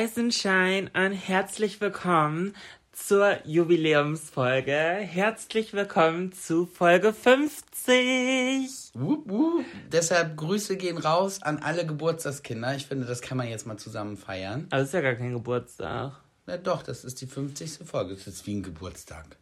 [0.00, 2.54] Rise and Shine und herzlich willkommen
[2.90, 4.72] zur Jubiläumsfolge.
[4.72, 8.94] Herzlich willkommen zu Folge 50.
[8.94, 9.66] Wup, wup.
[9.92, 12.74] Deshalb Grüße gehen raus an alle Geburtstagskinder.
[12.76, 14.68] Ich finde, das kann man jetzt mal zusammen feiern.
[14.70, 16.12] Aber es ist ja gar kein Geburtstag.
[16.46, 17.86] Na doch, das ist die 50.
[17.86, 18.14] Folge.
[18.14, 19.36] Das ist wie ein Geburtstag.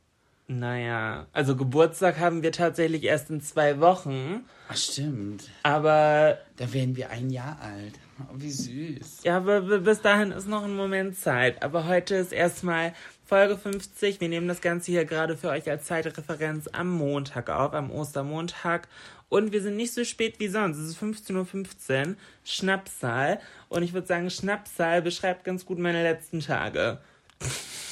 [0.48, 4.44] Naja, also Geburtstag haben wir tatsächlich erst in zwei Wochen.
[4.68, 5.48] Ach, stimmt.
[5.62, 6.38] Aber.
[6.56, 7.94] Da werden wir ein Jahr alt.
[8.20, 9.22] Oh, wie süß.
[9.22, 11.62] Ja, aber bis dahin ist noch ein Moment Zeit.
[11.62, 12.92] Aber heute ist erstmal
[13.24, 14.20] Folge 50.
[14.20, 18.88] Wir nehmen das Ganze hier gerade für euch als Zeitreferenz am Montag auf, am Ostermontag.
[19.28, 20.78] Und wir sind nicht so spät wie sonst.
[20.78, 23.40] Es ist 15.15 Uhr, Schnapszahl.
[23.68, 26.98] Und ich würde sagen, Schnapszahl beschreibt ganz gut meine letzten Tage.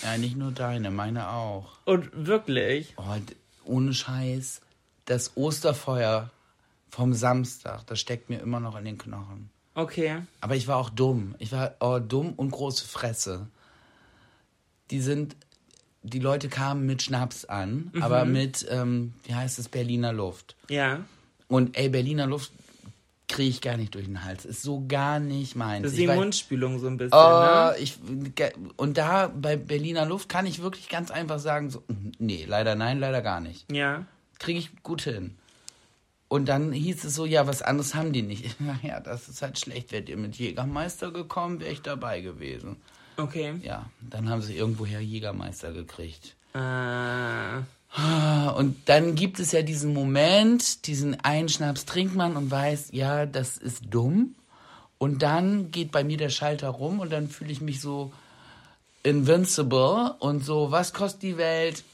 [0.03, 1.79] Ja, nicht nur deine, meine auch.
[1.85, 2.95] Und wirklich?
[2.97, 3.17] Oh,
[3.65, 4.61] ohne Scheiß.
[5.05, 6.31] Das Osterfeuer
[6.91, 9.51] vom Samstag, das steckt mir immer noch in den Knochen.
[9.77, 10.23] Okay.
[10.41, 11.35] Aber ich war auch dumm.
[11.39, 13.47] Ich war oh, dumm und große Fresse.
[14.91, 15.37] Die sind,
[16.03, 18.03] die Leute kamen mit Schnaps an, mhm.
[18.03, 20.57] aber mit, ähm, wie heißt es, Berliner Luft.
[20.71, 21.01] Ja.
[21.49, 22.53] Und ey, Berliner Luft
[23.29, 24.47] kriege ich gar nicht durch den Hals.
[24.47, 25.83] Ist so gar nicht meins.
[25.83, 27.75] Das ist die Mundspülung so ein bisschen, oh, ne?
[27.79, 27.99] Ich,
[28.77, 31.83] und da bei Berliner Luft kann ich wirklich ganz einfach sagen, so,
[32.19, 33.71] nee, leider nein, leider gar nicht.
[33.71, 34.07] Ja.
[34.39, 35.37] Kriege ich gut hin.
[36.29, 38.61] Und dann hieß es so, ja, was anderes haben die nicht.
[38.61, 39.93] Naja, das ist halt schlecht.
[39.93, 42.77] Wärt ihr mit Jägermeister gekommen, wäre ich dabei gewesen.
[43.17, 43.55] Okay.
[43.63, 46.35] Ja, dann haben sie irgendwoher Jägermeister gekriegt.
[46.53, 47.63] Äh.
[48.57, 53.25] Und dann gibt es ja diesen Moment, diesen einen Schnaps trinkt man und weiß, ja,
[53.25, 54.35] das ist dumm.
[54.99, 58.13] Und dann geht bei mir der Schalter rum und dann fühle ich mich so
[59.03, 61.85] invincible und so, was kostet die Welt?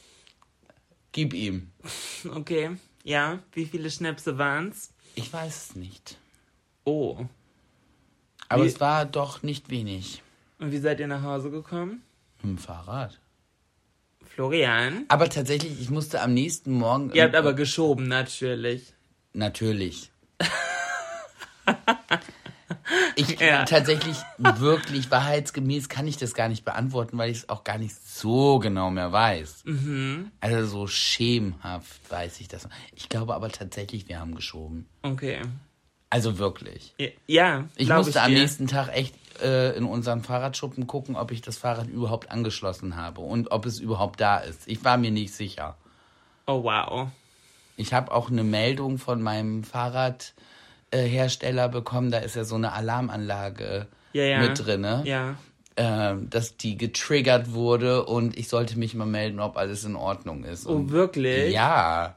[1.13, 1.71] Gib ihm.
[2.35, 2.71] Okay,
[3.05, 3.41] ja.
[3.53, 4.93] Wie viele Schnäpse waren's?
[5.15, 6.19] Ich weiß es nicht.
[6.85, 7.27] Oh.
[8.49, 8.69] Aber wie?
[8.69, 10.23] es war doch nicht wenig.
[10.59, 12.03] Und wie seid ihr nach Hause gekommen?
[12.43, 13.19] Mit dem Fahrrad.
[14.25, 15.05] Florian.
[15.09, 17.11] Aber tatsächlich, ich musste am nächsten Morgen.
[17.13, 18.95] Ihr habt aber geschoben, natürlich.
[19.33, 20.11] Natürlich.
[23.17, 23.65] ich ja.
[23.65, 27.95] tatsächlich wirklich wahrheitsgemäß kann ich das gar nicht beantworten, weil ich es auch gar nicht
[27.95, 29.65] so genau mehr weiß.
[29.65, 30.31] Mhm.
[30.41, 32.69] Also so schemenhaft weiß ich das.
[32.95, 34.87] Ich glaube aber tatsächlich, wir haben geschoben.
[35.03, 35.41] Okay.
[36.11, 36.95] Also wirklich.
[37.27, 37.65] Ja.
[37.77, 41.57] Ich musste ich am nächsten Tag echt äh, in unseren Fahrradschuppen gucken, ob ich das
[41.57, 44.69] Fahrrad überhaupt angeschlossen habe und ob es überhaupt da ist.
[44.69, 45.77] Ich war mir nicht sicher.
[46.47, 47.09] Oh wow.
[47.77, 49.65] Ich habe auch eine Meldung von meinem
[50.93, 52.11] Fahrradhersteller bekommen.
[52.11, 54.39] Da ist ja so eine Alarmanlage ja, ja.
[54.41, 54.87] mit drin.
[55.05, 55.37] Ja.
[55.75, 60.45] Äh, dass die getriggert wurde und ich sollte mich mal melden, ob alles in Ordnung
[60.45, 60.67] ist.
[60.67, 61.53] Oh, und wirklich?
[61.55, 62.17] Ja.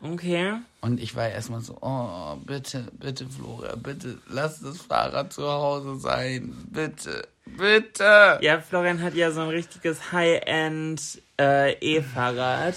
[0.00, 0.54] Okay.
[0.80, 5.98] Und ich war erstmal so, oh, bitte, bitte, Flora, bitte, lass das Fahrrad zu Hause
[5.98, 6.52] sein.
[6.70, 8.38] Bitte, bitte.
[8.42, 12.74] Ja, Florian hat ja so ein richtiges High-End äh, E-Fahrrad.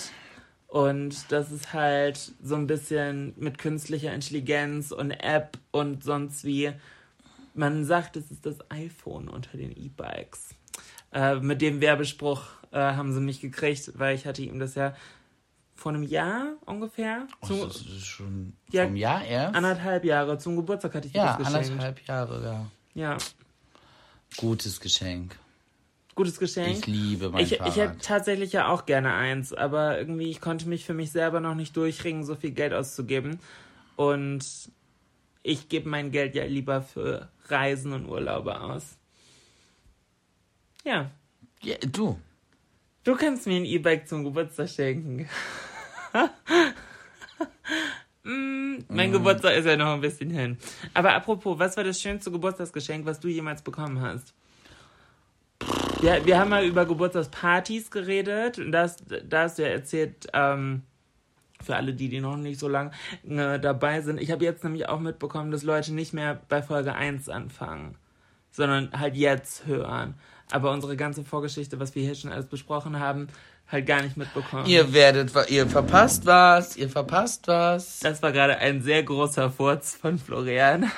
[0.68, 6.72] Und das ist halt so ein bisschen mit künstlicher Intelligenz und App und sonst wie.
[7.54, 10.50] Man sagt, es ist das iPhone unter den E-Bikes.
[11.12, 14.94] Äh, mit dem Werbespruch äh, haben sie mich gekriegt, weil ich hatte ihm das ja
[15.74, 17.28] vor einem Jahr ungefähr.
[17.46, 19.56] Zum, das ist schon ja, vom Jahr erst?
[19.56, 20.38] Anderthalb Jahre.
[20.38, 21.68] Zum Geburtstag hatte ich ja, das geschenkt.
[21.68, 22.66] Ja, anderthalb Jahre, ja.
[22.94, 23.18] Ja.
[24.36, 25.38] Gutes Geschenk.
[26.18, 26.80] Gutes Geschenk.
[26.80, 27.70] Ich liebe mein ich, Fahrrad.
[27.70, 31.40] Ich hätte tatsächlich ja auch gerne eins, aber irgendwie, ich konnte mich für mich selber
[31.40, 33.40] noch nicht durchringen, so viel Geld auszugeben.
[33.96, 34.44] Und
[35.44, 38.98] ich gebe mein Geld ja lieber für Reisen und Urlaube aus.
[40.84, 41.12] Ja.
[41.62, 42.20] Ja, du.
[43.04, 45.30] Du kannst mir ein E-Bike zum Geburtstag schenken
[48.24, 49.14] mm, mein mm.
[49.14, 50.58] Geburtstag ist ja noch ein bisschen hin.
[50.96, 54.34] Aber apropos, was war das schönste Geburtstagsgeschenk, was du jemals bekommen hast?
[56.02, 58.98] Ja, wir haben mal über Geburtstagspartys geredet und das,
[59.28, 60.84] da hast du ja erzählt, ähm,
[61.62, 62.92] für alle die, die noch nicht so lange
[63.28, 64.22] äh, dabei sind.
[64.22, 67.96] Ich habe jetzt nämlich auch mitbekommen, dass Leute nicht mehr bei Folge 1 anfangen,
[68.52, 70.14] sondern halt jetzt hören.
[70.52, 73.28] Aber unsere ganze Vorgeschichte, was wir hier schon alles besprochen haben,
[73.70, 74.66] halt gar nicht mitbekommen.
[74.66, 78.00] Ihr werdet, ihr verpasst was, ihr verpasst was.
[78.00, 80.92] Das war gerade ein sehr großer Furz von Florian.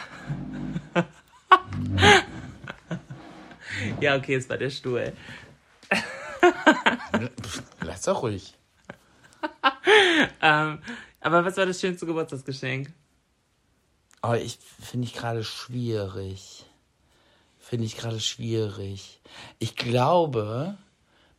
[4.02, 5.14] ja, okay, es war der Stuhl.
[7.82, 8.54] Lass doch ruhig.
[10.42, 10.80] ähm,
[11.22, 12.92] aber was war das schönste Geburtstagsgeschenk?
[14.22, 16.66] Oh, ich finde ich gerade schwierig.
[17.58, 19.22] Finde ich gerade schwierig.
[19.60, 20.78] Ich glaube,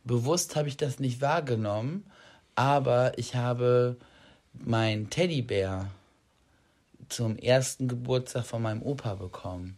[0.03, 2.09] bewusst habe ich das nicht wahrgenommen,
[2.55, 3.97] aber ich habe
[4.53, 5.91] meinen Teddybär
[7.09, 9.77] zum ersten Geburtstag von meinem Opa bekommen.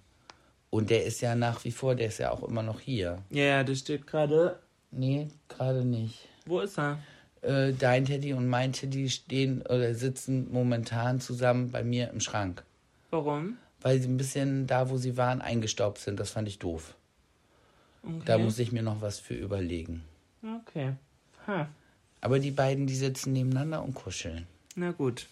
[0.73, 3.19] Und der ist ja nach wie vor, der ist ja auch immer noch hier.
[3.29, 4.57] Ja, ja, das steht gerade.
[4.89, 6.27] Nee, gerade nicht.
[6.47, 6.97] Wo ist er?
[7.43, 12.63] Äh, dein Teddy und mein Teddy stehen oder sitzen momentan zusammen bei mir im Schrank.
[13.11, 13.57] Warum?
[13.81, 16.19] Weil sie ein bisschen da, wo sie waren, eingestaubt sind.
[16.19, 16.95] Das fand ich doof.
[18.01, 18.23] Okay.
[18.25, 20.03] Da muss ich mir noch was für überlegen.
[20.41, 20.93] Okay.
[21.45, 21.67] Ha.
[22.19, 24.47] Aber die beiden, die sitzen nebeneinander und kuscheln.
[24.75, 25.27] Na gut.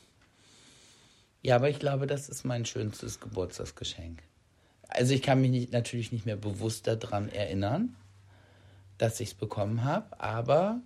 [1.42, 4.22] Ja, aber ich glaube, das ist mein schönstes Geburtstagsgeschenk.
[4.92, 7.96] Also ich kann mich nicht, natürlich nicht mehr bewusst daran erinnern,
[8.98, 10.82] dass ich es bekommen habe, aber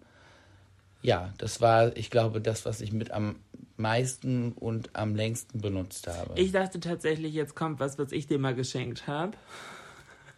[1.01, 3.35] ja, das war, ich glaube, das, was ich mit am
[3.77, 6.39] meisten und am längsten benutzt habe.
[6.39, 9.33] Ich dachte tatsächlich, jetzt kommt was, was ich dir mal geschenkt habe.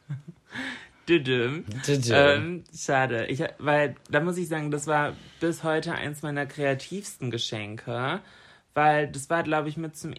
[1.09, 1.63] Düdüm.
[1.87, 2.13] Düdüm.
[2.13, 3.27] Ähm, schade.
[3.27, 8.19] Ich, weil, da muss ich sagen, das war bis heute eins meiner kreativsten Geschenke.
[8.73, 10.13] Weil das war, glaube ich, mit zum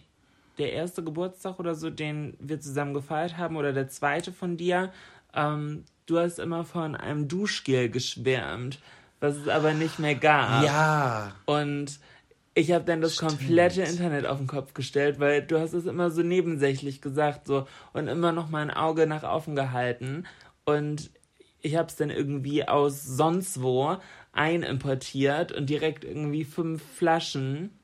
[0.59, 4.93] der erste Geburtstag oder so, den wir zusammen gefeiert haben, oder der zweite von dir.
[5.35, 8.81] Ähm, du hast immer von einem Duschgel geschwärmt,
[9.21, 10.65] was es aber nicht mehr gab.
[10.65, 12.01] ja, Und
[12.55, 13.39] ich habe dann das Stimmt.
[13.39, 17.67] komplette Internet auf den Kopf gestellt, weil du hast es immer so nebensächlich gesagt so
[17.93, 20.25] und immer noch mal ein Auge nach offen gehalten
[20.65, 21.11] und
[21.61, 23.97] ich habe es dann irgendwie aus sonst wo
[24.33, 27.78] einimportiert und direkt irgendwie fünf Flaschen,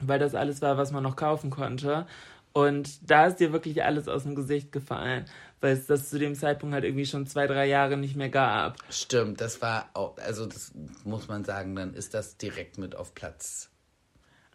[0.00, 2.06] weil das alles war, was man noch kaufen konnte.
[2.52, 5.26] Und da ist dir wirklich alles aus dem Gesicht gefallen,
[5.60, 8.76] weil es das zu dem Zeitpunkt halt irgendwie schon zwei, drei Jahre nicht mehr gab.
[8.90, 9.40] stimmt.
[9.40, 10.72] Das war auch, also das
[11.04, 13.70] muss man sagen, dann ist das direkt mit auf Platz.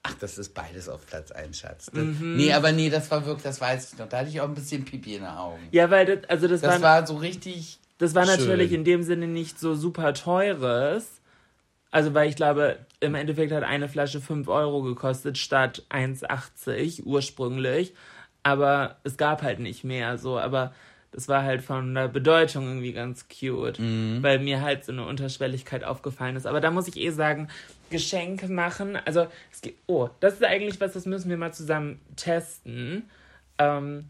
[0.05, 1.85] Ach, das ist beides auf Platz 1, Schatz.
[1.85, 2.35] Das, Mhm.
[2.35, 4.09] Nee, aber nee, das war wirklich, das weiß ich noch.
[4.09, 5.61] Da hatte ich auch ein bisschen Pipi in den Augen.
[5.71, 7.79] Ja, weil das, also das, Das war, war so richtig.
[7.99, 8.79] Das war natürlich Schön.
[8.79, 11.05] in dem Sinne nicht so super teures.
[11.89, 17.93] Also, weil ich glaube, im Endeffekt hat eine Flasche 5 Euro gekostet statt 1,80 ursprünglich.
[18.41, 20.39] Aber es gab halt nicht mehr so.
[20.39, 20.73] Aber
[21.11, 23.79] das war halt von der Bedeutung irgendwie ganz cute,
[24.23, 26.47] weil mir halt so eine Unterschwelligkeit aufgefallen ist.
[26.47, 27.49] Aber da muss ich eh sagen,
[27.91, 32.01] Geschenke machen, also, es geht, oh, das ist eigentlich was, das müssen wir mal zusammen
[32.15, 33.09] testen.
[33.59, 34.05] Ähm,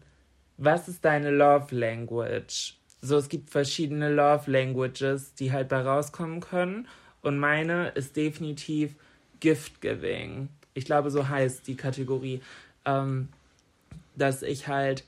[0.56, 2.76] was ist deine Love Language?
[3.02, 6.88] So, es gibt verschiedene Love Languages, die halt bei rauskommen können.
[7.24, 8.94] Und meine ist definitiv
[9.40, 10.48] Gift Giving.
[10.74, 12.40] Ich glaube, so heißt die Kategorie.
[12.84, 13.28] Ähm,
[14.16, 15.04] dass ich halt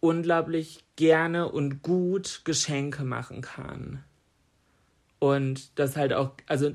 [0.00, 4.02] unglaublich gerne und gut Geschenke machen kann.
[5.18, 6.72] Und das halt auch, also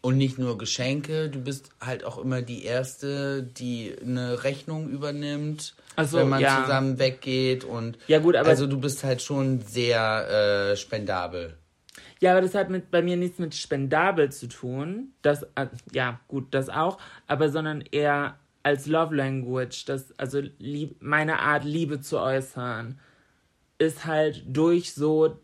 [0.00, 5.74] Und nicht nur Geschenke, du bist halt auch immer die Erste, die eine Rechnung übernimmt,
[6.04, 6.62] so, wenn man ja.
[6.62, 7.64] zusammen weggeht.
[7.64, 11.56] Und Ja, gut, aber- also du bist halt schon sehr äh, spendabel.
[12.20, 15.12] Ja, aber das hat mit, bei mir nichts mit spendabel zu tun.
[15.22, 16.98] Das, äh, ja, gut, das auch.
[17.26, 19.84] Aber sondern eher als Love Language.
[19.86, 22.98] Das, also lieb, meine Art, Liebe zu äußern,
[23.78, 25.38] ist halt durch so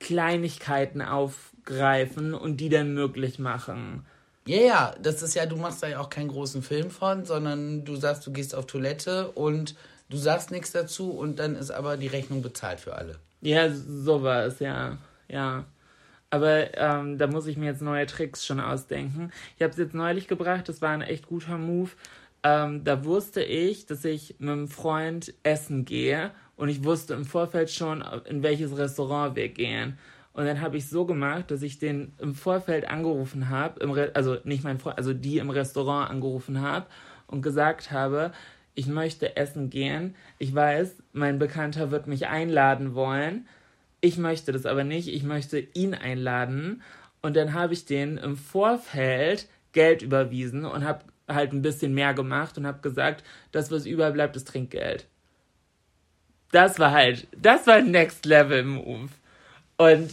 [0.00, 4.06] Kleinigkeiten aufgreifen und die dann möglich machen.
[4.46, 7.84] Ja, ja, das ist ja, du machst da ja auch keinen großen Film von, sondern
[7.84, 9.74] du sagst, du gehst auf Toilette und
[10.08, 13.18] du sagst nichts dazu und dann ist aber die Rechnung bezahlt für alle.
[13.40, 14.98] Ja, so war es, ja.
[15.28, 15.64] Ja.
[16.30, 19.30] Aber ähm, da muss ich mir jetzt neue Tricks schon ausdenken.
[19.56, 21.90] Ich habe es jetzt neulich gebracht, das war ein echt guter Move.
[22.42, 27.24] Ähm, da wusste ich, dass ich mit einem Freund essen gehe und ich wusste im
[27.24, 29.98] Vorfeld schon, in welches Restaurant wir gehen.
[30.32, 34.64] Und dann habe ich so gemacht, dass ich den im Vorfeld angerufen habe, also nicht
[34.64, 36.86] mein Freund, also die im Restaurant angerufen habe
[37.26, 38.32] und gesagt habe,
[38.74, 40.14] ich möchte essen gehen.
[40.38, 43.48] Ich weiß, mein Bekannter wird mich einladen wollen.
[44.00, 45.08] Ich möchte das aber nicht.
[45.08, 46.82] Ich möchte ihn einladen.
[47.22, 52.14] Und dann habe ich den im Vorfeld Geld überwiesen und habe halt ein bisschen mehr
[52.14, 55.06] gemacht und habe gesagt, das, was überbleibt, ist Trinkgeld.
[56.52, 59.08] Das war halt, das war Next Level Move.
[59.76, 60.10] Und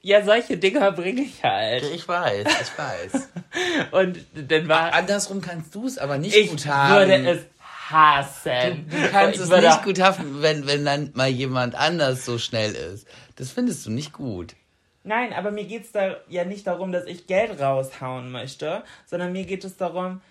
[0.00, 1.84] ja, solche Dinger bringe ich halt.
[1.94, 3.28] Ich weiß, ich weiß.
[3.92, 7.08] Und dann war, Andersrum kannst du es aber nicht ich gut haben.
[7.08, 7.46] würde es
[7.90, 8.86] hassen.
[8.90, 13.06] Du kannst es nicht gut haben, wenn, wenn dann mal jemand anders so schnell ist.
[13.36, 14.54] Das findest du nicht gut.
[15.02, 19.44] Nein, aber mir geht's da ja nicht darum, dass ich Geld raushauen möchte, sondern mir
[19.44, 20.22] geht es darum,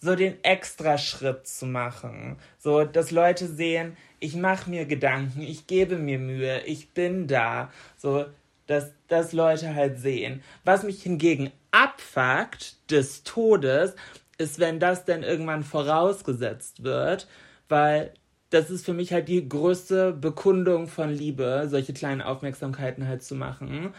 [0.00, 2.36] so den Extraschritt zu machen.
[2.58, 7.70] So, dass Leute sehen, ich mache mir Gedanken, ich gebe mir Mühe, ich bin da.
[7.96, 8.26] So,
[8.66, 10.42] dass das Leute halt sehen.
[10.64, 13.94] Was mich hingegen abfuckt des Todes,
[14.38, 17.28] ist, wenn das dann irgendwann vorausgesetzt wird,
[17.68, 18.12] weil
[18.50, 23.34] das ist für mich halt die größte Bekundung von Liebe, solche kleinen Aufmerksamkeiten halt zu
[23.34, 23.92] machen.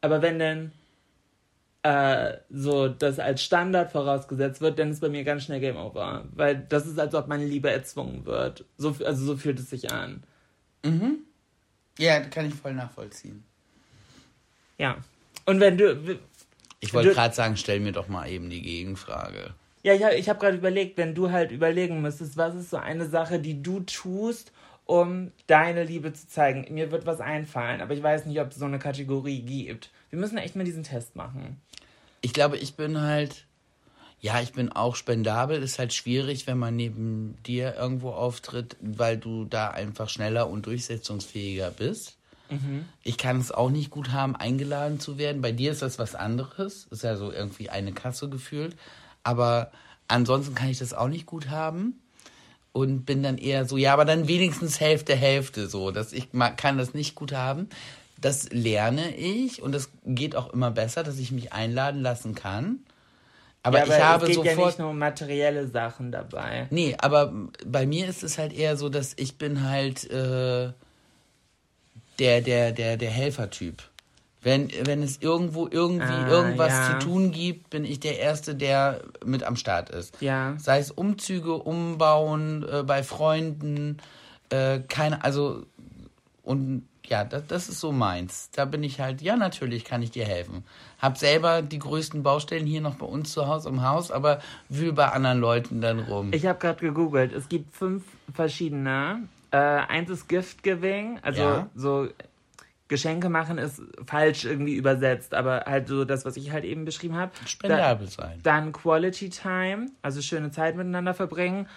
[0.00, 0.72] Aber wenn dann
[1.82, 6.24] äh, so das als Standard vorausgesetzt wird, dann ist bei mir ganz schnell Game Over.
[6.32, 8.64] Weil das ist, als ob meine Liebe erzwungen wird.
[8.76, 10.22] So, also so fühlt es sich an.
[11.98, 13.44] Ja, kann ich voll nachvollziehen.
[14.78, 14.98] Ja.
[15.46, 16.18] Und wenn du.
[16.80, 19.54] Ich wollte gerade sagen, stell mir doch mal eben die Gegenfrage.
[19.82, 22.76] Ja, ich habe ich hab gerade überlegt, wenn du halt überlegen müsstest, was ist so
[22.76, 24.52] eine Sache, die du tust,
[24.84, 26.66] um deine Liebe zu zeigen.
[26.74, 29.90] Mir wird was einfallen, aber ich weiß nicht, ob es so eine Kategorie gibt.
[30.10, 31.60] Wir müssen echt mal diesen Test machen.
[32.20, 33.46] Ich glaube, ich bin halt.
[34.22, 35.62] Ja, ich bin auch spendabel.
[35.62, 40.66] Ist halt schwierig, wenn man neben dir irgendwo auftritt, weil du da einfach schneller und
[40.66, 42.18] durchsetzungsfähiger bist.
[43.04, 45.40] Ich kann es auch nicht gut haben, eingeladen zu werden.
[45.40, 46.88] Bei dir ist das was anderes.
[46.90, 48.76] Ist ja so irgendwie eine Kasse gefühlt.
[49.22, 49.70] Aber
[50.08, 52.00] ansonsten kann ich das auch nicht gut haben.
[52.72, 55.90] Und bin dann eher so, ja, aber dann wenigstens Hälfte, Hälfte so.
[55.90, 57.68] Dass ich kann das nicht gut haben.
[58.20, 62.80] Das lerne ich und das geht auch immer besser, dass ich mich einladen lassen kann.
[63.62, 64.68] Aber, ja, ich habe es geht ja sofort.
[64.68, 66.66] nicht nur um materielle Sachen dabei.
[66.70, 67.32] Nee, aber
[67.66, 70.72] bei mir ist es halt eher so, dass ich bin halt äh,
[72.18, 73.82] der, der, der, der Helfertyp.
[74.42, 76.98] Wenn, wenn es irgendwo irgendwie Ah, irgendwas ja.
[76.98, 80.20] zu tun gibt, bin ich der Erste, der mit am Start ist.
[80.22, 80.54] Ja.
[80.58, 83.98] Sei es Umzüge, Umbauen, äh, bei Freunden,
[84.48, 85.66] äh, keine, also,
[86.42, 88.50] und ja, das, das ist so meins.
[88.54, 90.64] Da bin ich halt, ja, natürlich kann ich dir helfen.
[91.00, 94.92] Hab selber die größten Baustellen hier noch bei uns zu Hause im Haus, aber wühl
[94.92, 96.32] bei anderen Leuten dann rum.
[96.32, 97.32] Ich habe gerade gegoogelt.
[97.32, 99.22] Es gibt fünf verschiedene.
[99.50, 101.66] Äh, eins ist Gift Giving, also Ja.
[101.74, 102.08] so
[102.90, 107.16] Geschenke machen ist falsch irgendwie übersetzt, aber halt so das, was ich halt eben beschrieben
[107.16, 107.30] habe.
[107.46, 108.40] Spendabel sein.
[108.42, 111.68] Dann Quality Time, also schöne Zeit miteinander verbringen.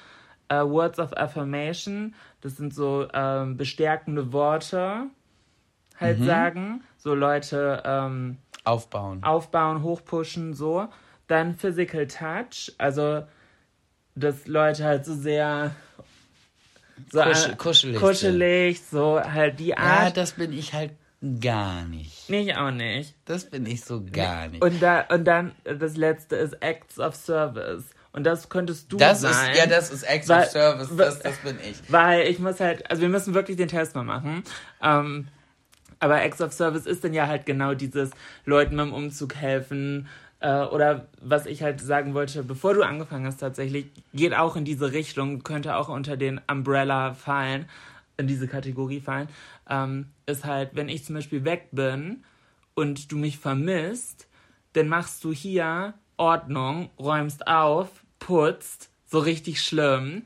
[0.49, 5.03] Äh, Words of Affirmation, das sind so ähm, bestärkende Worte
[5.99, 6.25] halt Mhm.
[6.25, 6.83] sagen.
[6.97, 9.23] So Leute ähm, Aufbauen.
[9.23, 10.87] aufbauen, hochpushen, so.
[11.27, 13.23] Dann Physical Touch, also
[14.15, 15.75] dass Leute halt so sehr
[17.11, 20.17] so Kusch- kuschelig kuschelig, so halt die Ja, Art.
[20.17, 20.91] das bin ich halt
[21.39, 22.29] gar nicht.
[22.29, 23.15] nee, ich auch nicht.
[23.25, 24.63] Das bin ich so gar nicht.
[24.63, 27.85] Und, da, und dann das letzte ist Acts of Service.
[28.11, 29.51] Und das könntest du das sein.
[29.51, 31.77] ist, ja, das ist Acts Weil- of Service, das, das bin ich.
[31.89, 34.43] Weil ich muss halt, also wir müssen wirklich den Test mal machen.
[34.81, 35.27] Ähm,
[35.99, 38.11] aber Acts of Service ist dann ja halt genau dieses
[38.45, 40.07] Leuten beim Umzug helfen.
[40.41, 44.65] Äh, oder was ich halt sagen wollte, bevor du angefangen hast tatsächlich, geht auch in
[44.65, 47.67] diese Richtung, könnte auch unter den Umbrella fallen,
[48.17, 49.29] in diese Kategorie fallen,
[49.69, 52.23] ähm, ist halt, wenn ich zum Beispiel weg bin
[52.73, 54.27] und du mich vermisst,
[54.73, 57.89] dann machst du hier Ordnung, räumst auf,
[58.19, 60.23] putzt, so richtig schlimm.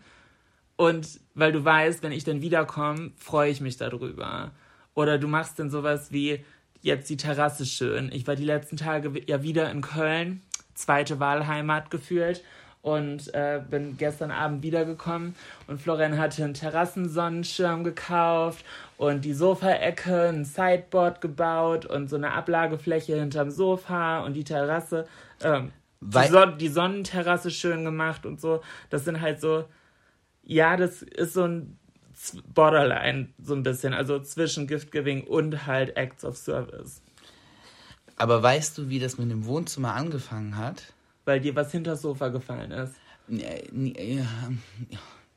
[0.76, 4.52] Und weil du weißt, wenn ich dann wiederkomme, freue ich mich darüber.
[4.94, 6.44] Oder du machst dann sowas wie
[6.82, 8.12] jetzt die Terrasse schön.
[8.12, 10.42] Ich war die letzten Tage ja wieder in Köln,
[10.74, 12.44] zweite Wahlheimat gefühlt
[12.88, 15.36] und äh, bin gestern Abend wiedergekommen
[15.68, 18.64] und Florian hatte einen Terrassensonnenschirm gekauft
[18.96, 25.06] und die Sofaecke, ein Sideboard gebaut und so eine Ablagefläche hinterm Sofa und die Terrasse,
[25.42, 28.62] ähm, die, Son die Sonnenterrasse schön gemacht und so.
[28.90, 29.66] Das sind halt so,
[30.44, 31.78] ja, das ist so ein
[32.54, 37.02] Borderline, so ein bisschen, also zwischen Gift-Giving und halt Acts of Service.
[38.16, 40.94] Aber weißt du, wie das mit dem Wohnzimmer angefangen hat?
[41.28, 42.94] Weil dir was hinter das Sofa gefallen ist.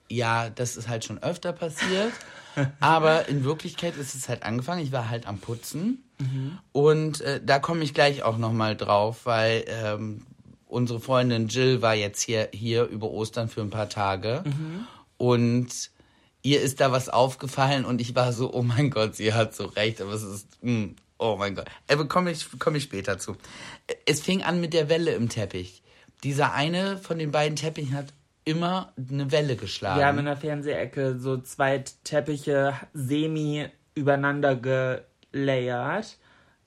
[0.08, 2.12] Ja, das ist halt schon öfter passiert.
[2.80, 4.82] aber in Wirklichkeit ist es halt angefangen.
[4.82, 6.04] Ich war halt am Putzen.
[6.72, 10.26] Und äh, da komme ich gleich auch nochmal drauf, weil ähm,
[10.66, 14.44] unsere Freundin Jill war jetzt hier, hier über Ostern für ein paar Tage.
[15.16, 15.90] Und
[16.42, 19.66] ihr ist da was aufgefallen und ich war so, oh mein Gott, sie hat so
[19.66, 20.90] recht, aber es ist, mm,
[21.20, 21.66] oh mein Gott.
[21.88, 23.36] Aber komme ich, komm ich später zu.
[24.06, 25.82] Es fing an mit der Welle im Teppich.
[26.24, 28.06] Dieser eine von den beiden Teppichen hat
[28.44, 30.00] immer eine Welle geschlagen.
[30.00, 36.16] Wir haben in der Fernsehecke so zwei Teppiche semi übereinander gelayert.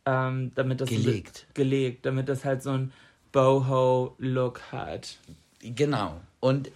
[0.05, 1.47] Ähm, damit das Gelegt.
[1.53, 2.91] gelegt, damit das halt so ein
[3.31, 5.17] Boho-Look hat.
[5.61, 6.19] Genau.
[6.41, 6.71] Und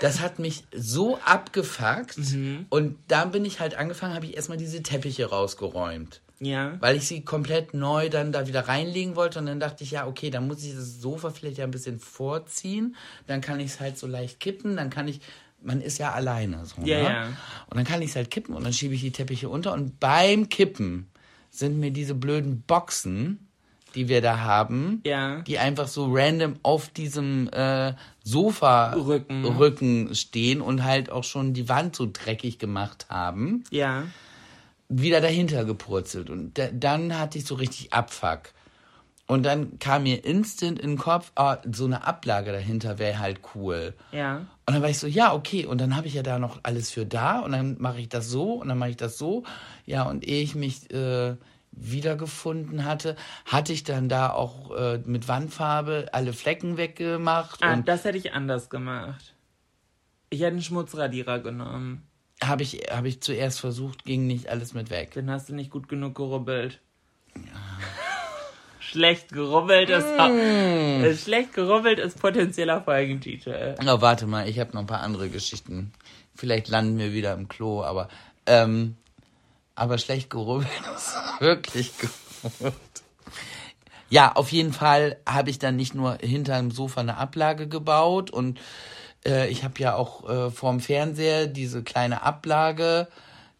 [0.00, 2.18] das hat mich so abgefuckt.
[2.18, 2.66] Mhm.
[2.68, 6.20] Und da bin ich halt angefangen, habe ich erstmal diese Teppiche rausgeräumt.
[6.44, 6.76] Ja.
[6.80, 9.38] Weil ich sie komplett neu dann da wieder reinlegen wollte.
[9.38, 12.00] Und dann dachte ich, ja, okay, dann muss ich das Sofa vielleicht ja ein bisschen
[12.00, 12.96] vorziehen.
[13.28, 14.76] Dann kann ich es halt so leicht kippen.
[14.76, 15.20] Dann kann ich,
[15.62, 16.66] man ist ja alleine.
[16.66, 17.04] So, Ja, ne?
[17.04, 17.26] ja.
[17.70, 19.72] Und dann kann ich es halt kippen und dann schiebe ich die Teppiche unter.
[19.72, 21.06] Und beim Kippen
[21.50, 23.46] sind mir diese blöden Boxen,
[23.94, 25.42] die wir da haben, Ja.
[25.42, 27.92] die einfach so random auf diesem äh,
[28.24, 29.44] Sofa Rücken.
[29.44, 34.04] Rücken stehen und halt auch schon die Wand so dreckig gemacht haben Ja.
[35.00, 36.30] Wieder dahinter gepurzelt.
[36.30, 38.52] Und da, dann hatte ich so richtig Abfuck.
[39.26, 43.40] Und dann kam mir instant in den Kopf, ah, so eine Ablage dahinter wäre halt
[43.54, 43.94] cool.
[44.10, 44.38] Ja.
[44.66, 45.64] Und dann war ich so, ja, okay.
[45.64, 47.40] Und dann habe ich ja da noch alles für da.
[47.40, 49.44] Und dann mache ich das so und dann mache ich das so.
[49.86, 51.36] Ja, und ehe ich mich äh,
[51.70, 57.62] wiedergefunden hatte, hatte ich dann da auch äh, mit Wandfarbe alle Flecken weggemacht.
[57.62, 59.34] Ah, und das hätte ich anders gemacht.
[60.30, 62.06] Ich hätte einen Schmutzradierer genommen.
[62.42, 65.12] Habe ich, hab ich zuerst versucht, ging nicht alles mit weg.
[65.14, 66.80] Dann hast du nicht gut genug gerubbelt.
[68.80, 71.04] Schlecht gerubbelt ist, Mm.
[71.04, 73.74] äh, schlecht gerubbelt ist potenzieller Folgentitel.
[73.86, 75.92] Oh, warte mal, ich habe noch ein paar andere Geschichten.
[76.34, 78.08] Vielleicht landen wir wieder im Klo, aber
[78.46, 78.96] ähm,
[79.74, 82.10] aber schlecht gerubbelt ist wirklich gut.
[84.10, 88.30] Ja, auf jeden Fall habe ich dann nicht nur hinter dem Sofa eine Ablage gebaut
[88.30, 88.60] und
[89.26, 93.08] äh, ich habe ja auch äh, vorm Fernseher diese kleine Ablage,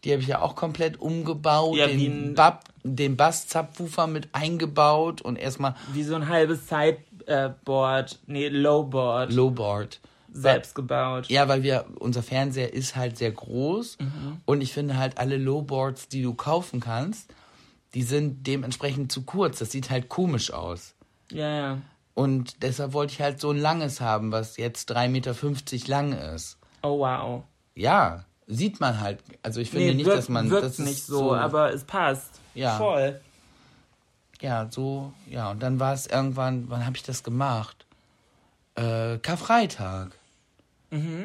[0.04, 5.36] die habe ich ja auch komplett umgebaut, Ja, den, Bab, den Bass-Subwoofer mit eingebaut und
[5.36, 10.00] erstmal Wie so ein halbes Sideboard, nee, Lowboard, Lowboard.
[10.32, 11.28] selbst gebaut.
[11.28, 13.98] Ja, weil wir, unser Fernseher ist halt sehr groß
[14.44, 17.32] und ich finde halt alle Lowboards, die du kaufen kannst,
[17.94, 19.58] die sind dementsprechend zu kurz.
[19.58, 20.94] Das sieht halt komisch aus.
[21.30, 21.78] Ja, ja.
[22.14, 26.58] Und deshalb wollte ich halt so ein langes haben, was jetzt 3,50 Meter lang ist.
[26.82, 27.44] Oh, wow.
[27.74, 29.20] Ja, sieht man halt.
[29.42, 30.50] Also ich finde Nee, nicht, wirkt, dass man.
[30.50, 32.40] wirkt das nicht so, aber es passt.
[32.54, 32.76] Ja.
[32.76, 33.20] Voll.
[34.40, 35.50] Ja, so, ja.
[35.52, 37.86] Und dann war es irgendwann, wann habe ich das gemacht?
[38.74, 40.12] Äh, Karfreitag.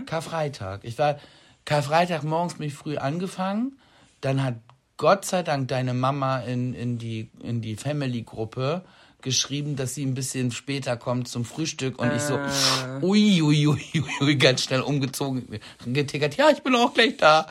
[0.06, 0.82] Karfreitag.
[0.84, 1.18] Ich war
[1.66, 3.78] Karfreitag morgens mich früh angefangen.
[4.22, 4.56] Dann hat
[4.96, 8.84] Gott sei Dank deine Mama in, in die, in die Family-Gruppe
[9.28, 12.40] geschrieben, dass sie ein bisschen später kommt zum Frühstück und ich so,
[13.02, 17.46] ui, ui, ui, ui, ui, ganz schnell umgezogen, getickert, ja, ich bin auch gleich da.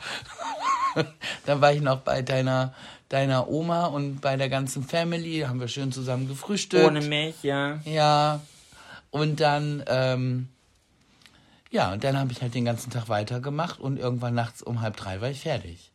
[1.45, 2.73] Dann war ich noch bei deiner,
[3.09, 6.83] deiner Oma und bei der ganzen Family, haben wir schön zusammen gefrühstückt.
[6.83, 7.79] Ohne mich, ja.
[7.85, 8.41] Ja.
[9.11, 10.47] Und dann, ähm,
[11.69, 14.97] ja, und dann habe ich halt den ganzen Tag weitergemacht und irgendwann nachts um halb
[14.97, 15.91] drei war ich fertig.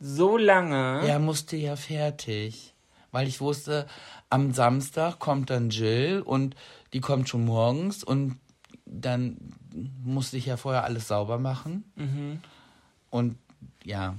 [0.00, 1.06] So lange.
[1.06, 2.72] Ja, musste ja fertig.
[3.12, 3.86] Weil ich wusste,
[4.32, 6.56] am Samstag kommt dann Jill und
[6.94, 8.38] die kommt schon morgens und
[8.86, 9.36] dann
[10.02, 11.84] musste ich ja vorher alles sauber machen.
[13.10, 13.36] Und
[13.84, 14.16] ja.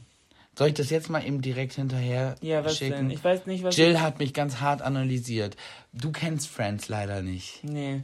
[0.56, 2.96] Soll ich das jetzt mal eben direkt hinterher Ja, was schicken?
[2.96, 3.10] denn?
[3.10, 3.76] Ich weiß nicht, was.
[3.76, 5.58] Jill hat mich ganz hart analysiert.
[5.94, 7.64] Du kennst Friends leider nicht.
[7.64, 8.04] Nee.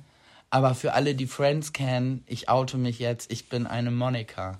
[0.49, 4.59] Aber für alle, die Friends kennen, ich oute mich jetzt, ich bin eine Monika.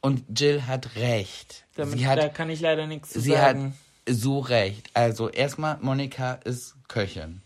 [0.00, 1.64] Und Jill hat recht.
[1.76, 3.66] Damit, sie hat, da kann ich leider nichts zu sagen.
[3.66, 3.72] hat
[4.08, 4.90] so recht.
[4.94, 7.40] Also erstmal, Monika ist Köchin.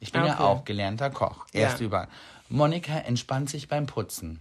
[0.00, 0.42] Ich bin ja Okay.
[0.42, 1.46] auch gelernter Koch.
[1.52, 1.60] Ja.
[1.62, 2.08] Erst über.
[2.48, 4.40] Monika entspannt sich beim Putzen.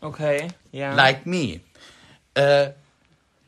[0.00, 0.94] Okay, ja.
[0.94, 1.60] Like me.
[2.34, 2.70] Äh,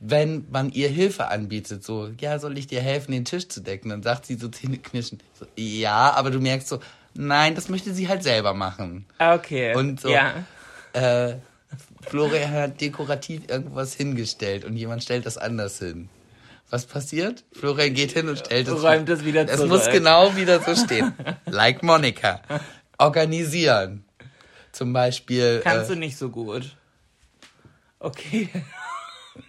[0.00, 3.90] wenn man ihr Hilfe anbietet, so, ja, soll ich dir helfen, den Tisch zu decken?
[3.90, 6.80] Dann sagt sie so zähneknirschend, so, ja, aber du merkst so,
[7.14, 9.04] nein, das möchte sie halt selber machen.
[9.18, 9.74] Okay.
[9.76, 10.08] Und so.
[10.08, 10.32] Ja.
[10.94, 11.36] Äh,
[12.08, 16.08] Florian hat dekorativ irgendwas hingestellt und jemand stellt das anders hin.
[16.70, 17.44] Was passiert?
[17.52, 19.68] Florian geht hin und stellt es Räumt es wieder Es zurück.
[19.68, 21.12] muss genau wieder so stehen.
[21.46, 22.40] Like Monika.
[22.96, 24.04] Organisieren.
[24.72, 25.60] Zum Beispiel.
[25.64, 26.76] Kannst äh, du nicht so gut.
[27.98, 28.48] Okay.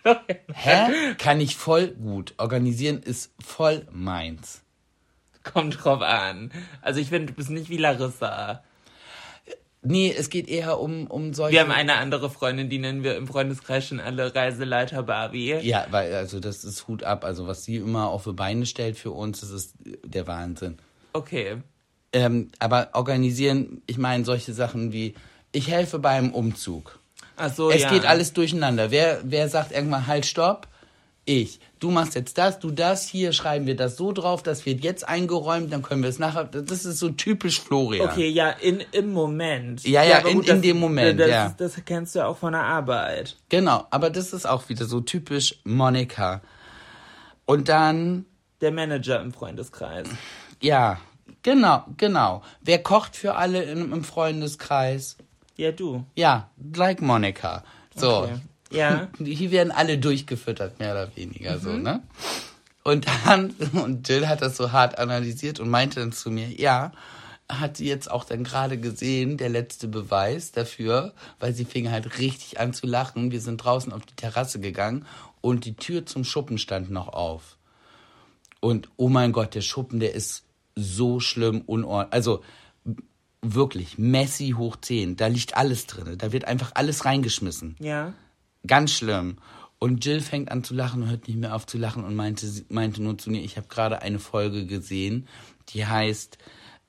[0.54, 1.14] Hä?
[1.18, 2.34] Kann ich voll gut.
[2.38, 4.62] Organisieren ist voll meins.
[5.44, 6.52] Kommt drauf an.
[6.82, 8.64] Also ich finde, du bist nicht wie Larissa.
[9.84, 11.54] Nee, es geht eher um, um solche.
[11.54, 15.56] Wir haben eine andere Freundin, die nennen wir im Freundeskreis schon alle Reiseleiter Barbie.
[15.62, 17.26] Ja, weil, also das ist Hut ab.
[17.26, 19.74] Also was sie immer auf die Beine stellt für uns, das ist
[20.06, 20.78] der Wahnsinn.
[21.14, 21.58] Okay.
[22.14, 25.16] Ähm, aber organisieren, ich meine solche Sachen wie,
[25.52, 27.00] ich helfe beim Umzug.
[27.38, 27.90] Ach so, es ja.
[27.90, 28.92] geht alles durcheinander.
[28.92, 30.68] Wer, wer sagt irgendwann, halt, stopp?
[31.26, 31.60] Ich.
[31.82, 35.06] Du machst jetzt das, du das, hier schreiben wir das so drauf, das wird jetzt
[35.08, 36.44] eingeräumt, dann können wir es nachher.
[36.46, 38.08] Das ist so typisch Florian.
[38.08, 39.84] Okay, ja, in, im Moment.
[39.84, 41.56] Ja, ja, aber in- in dem Moment, das, ja.
[41.58, 43.36] Das kennst du ja auch von der Arbeit.
[43.50, 46.42] Genau, aber das ist auch wieder so typisch Monika.
[47.46, 48.26] Und dann,
[48.62, 50.08] Der Manager im Freundeskreis.
[50.62, 51.00] ja,
[51.42, 52.44] genau, genau.
[52.62, 55.18] Wer kocht für alle im, im Freundeskreis?
[55.58, 56.06] Ja, du.
[56.16, 57.64] Ja, like Monika.
[57.96, 58.20] So.
[58.26, 58.36] Okay.
[58.72, 59.10] Ja.
[59.20, 62.02] Hier werden alle durchgefüttert, mehr oder weniger so, ne?
[62.84, 66.92] Und dann, und Jill hat das so hart analysiert und meinte dann zu mir, ja,
[67.50, 72.18] hat sie jetzt auch dann gerade gesehen, der letzte Beweis dafür, weil sie fing halt
[72.18, 73.32] richtig an zu lachen.
[73.32, 75.06] Wir sind draußen auf die Terrasse gegangen
[75.42, 77.58] und die Tür zum Schuppen stand noch auf.
[78.62, 80.44] Und oh mein Gott, der Schuppen, der ist
[80.76, 82.14] so schlimm unordentlich.
[82.14, 82.44] Also
[83.42, 85.18] wirklich, Messi hoch 10.
[85.18, 86.18] Da liegt alles drin.
[86.18, 87.76] Da wird einfach alles reingeschmissen.
[87.80, 88.14] Ja.
[88.66, 89.38] Ganz schlimm.
[89.80, 92.46] Und Jill fängt an zu lachen und hört nicht mehr auf zu lachen und meinte,
[92.70, 95.28] meinte nur zu mir, ich habe gerade eine Folge gesehen,
[95.70, 96.38] die heißt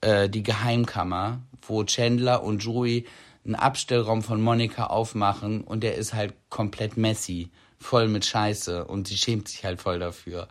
[0.02, 3.06] äh, Die Geheimkammer, wo Chandler und Joey
[3.44, 9.08] einen Abstellraum von Monika aufmachen und der ist halt komplett messy, voll mit Scheiße und
[9.08, 10.48] sie schämt sich halt voll dafür.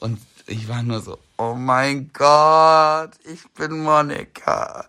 [0.00, 4.86] Und ich war nur so, oh mein Gott, ich bin Monika.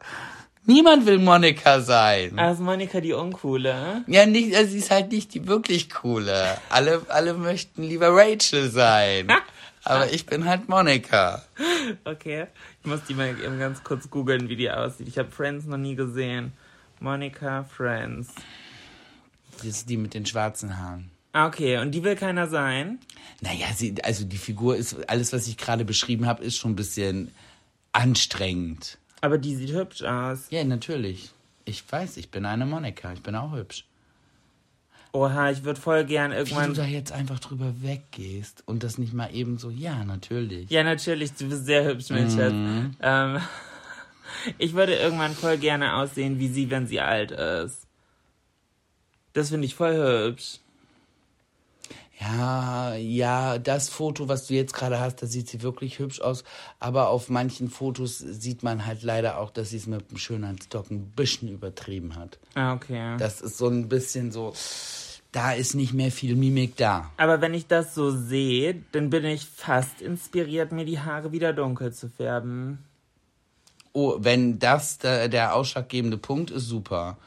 [0.65, 2.39] Niemand will Monika sein.
[2.39, 4.03] Also Monika die Uncoole.
[4.07, 6.57] Ja, nicht, also sie ist halt nicht die wirklich coole.
[6.69, 9.27] Alle, alle möchten lieber Rachel sein.
[9.83, 11.43] Aber ich bin halt Monika.
[12.05, 12.47] Okay.
[12.81, 15.09] Ich muss die mal eben ganz kurz googeln, wie die aussieht.
[15.09, 16.53] Ich habe Friends noch nie gesehen.
[17.01, 18.29] Monika Friends.
[19.57, 21.11] Das ist die mit den schwarzen Haaren.
[21.33, 22.99] Ah, Okay, und die will keiner sein.
[23.41, 26.75] Naja, sie, also die Figur ist, alles, was ich gerade beschrieben habe, ist schon ein
[26.77, 27.31] bisschen
[27.91, 28.97] anstrengend.
[29.23, 30.47] Aber die sieht hübsch aus.
[30.49, 31.31] Ja, natürlich.
[31.63, 33.13] Ich weiß, ich bin eine Monika.
[33.13, 33.85] Ich bin auch hübsch.
[35.13, 36.73] Oha, ich würde voll gern Wie du irgendwann.
[36.73, 40.69] da jetzt einfach drüber weggehst und das nicht mal eben so, ja, natürlich.
[40.69, 42.51] Ja, natürlich, du bist sehr hübsch, mein Schatz.
[43.01, 43.39] Ähm,
[44.57, 47.87] ich würde irgendwann voll gerne aussehen wie sie, wenn sie alt ist.
[49.31, 50.59] Das finde ich voll hübsch.
[52.19, 56.43] Ja, ja, das Foto, was du jetzt gerade hast, da sieht sie wirklich hübsch aus.
[56.79, 60.91] Aber auf manchen Fotos sieht man halt leider auch, dass sie es mit dem Schönheitsstock
[60.91, 62.37] ein bisschen übertrieben hat.
[62.53, 63.17] Ah, okay.
[63.17, 64.53] Das ist so ein bisschen so,
[65.31, 67.11] da ist nicht mehr viel Mimik da.
[67.17, 71.51] Aber wenn ich das so sehe, dann bin ich fast inspiriert, mir die Haare wieder
[71.51, 72.79] dunkel zu färben.
[73.91, 77.17] Oh, wenn das der, der ausschlaggebende Punkt ist, super.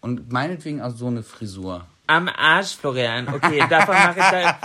[0.00, 1.86] Und meinetwegen auch so eine Frisur.
[2.06, 3.28] Am Arsch, Florian.
[3.28, 4.58] Okay, davon mache ich da,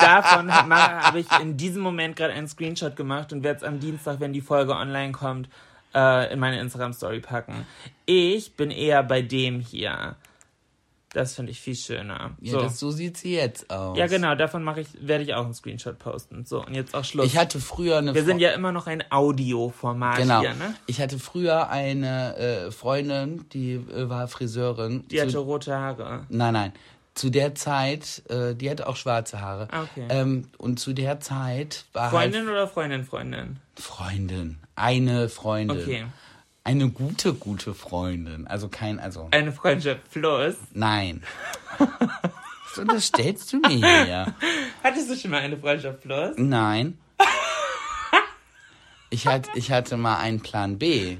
[0.00, 4.18] davon habe ich in diesem Moment gerade einen Screenshot gemacht und werde es am Dienstag,
[4.20, 5.48] wenn die Folge online kommt,
[5.94, 7.66] äh, in meine Instagram Story packen.
[8.04, 10.16] Ich bin eher bei dem hier.
[11.14, 12.32] Das finde ich viel schöner.
[12.40, 12.60] Ja, so.
[12.60, 13.96] das, so sieht sie jetzt aus.
[13.96, 16.44] ja, genau, davon mache ich, werde ich auch einen Screenshot posten.
[16.44, 17.24] So, und jetzt auch Schluss.
[17.26, 20.40] Ich hatte früher eine Wir Fre- sind ja immer noch ein Audioformat Genau.
[20.40, 20.74] hier, ne?
[20.86, 25.06] Ich hatte früher eine äh, Freundin, die äh, war Friseurin.
[25.08, 26.26] Die hatte rote Haare.
[26.28, 26.72] nein, nein.
[27.14, 29.68] Zu der Zeit, äh, die hatte auch schwarze Haare.
[29.70, 30.06] Ah, okay.
[30.08, 33.40] Ähm, und zu der Zeit war Freundin oder Freundin, Freundin?
[33.40, 34.58] halt Freundin.
[34.74, 35.78] Eine Freundin.
[35.80, 36.04] Okay.
[36.66, 38.46] Eine gute, gute Freundin.
[38.46, 40.54] Also kein, also Eine Freundschaft plus.
[40.72, 41.22] nein.
[41.78, 43.68] Was unterstellst du mir
[44.04, 44.34] hier?
[44.82, 46.34] Hattest du schon mal eine Freundschaft plus?
[46.36, 46.98] Nein.
[49.10, 51.18] Ich hatte, ich hatte mal einen Plan B.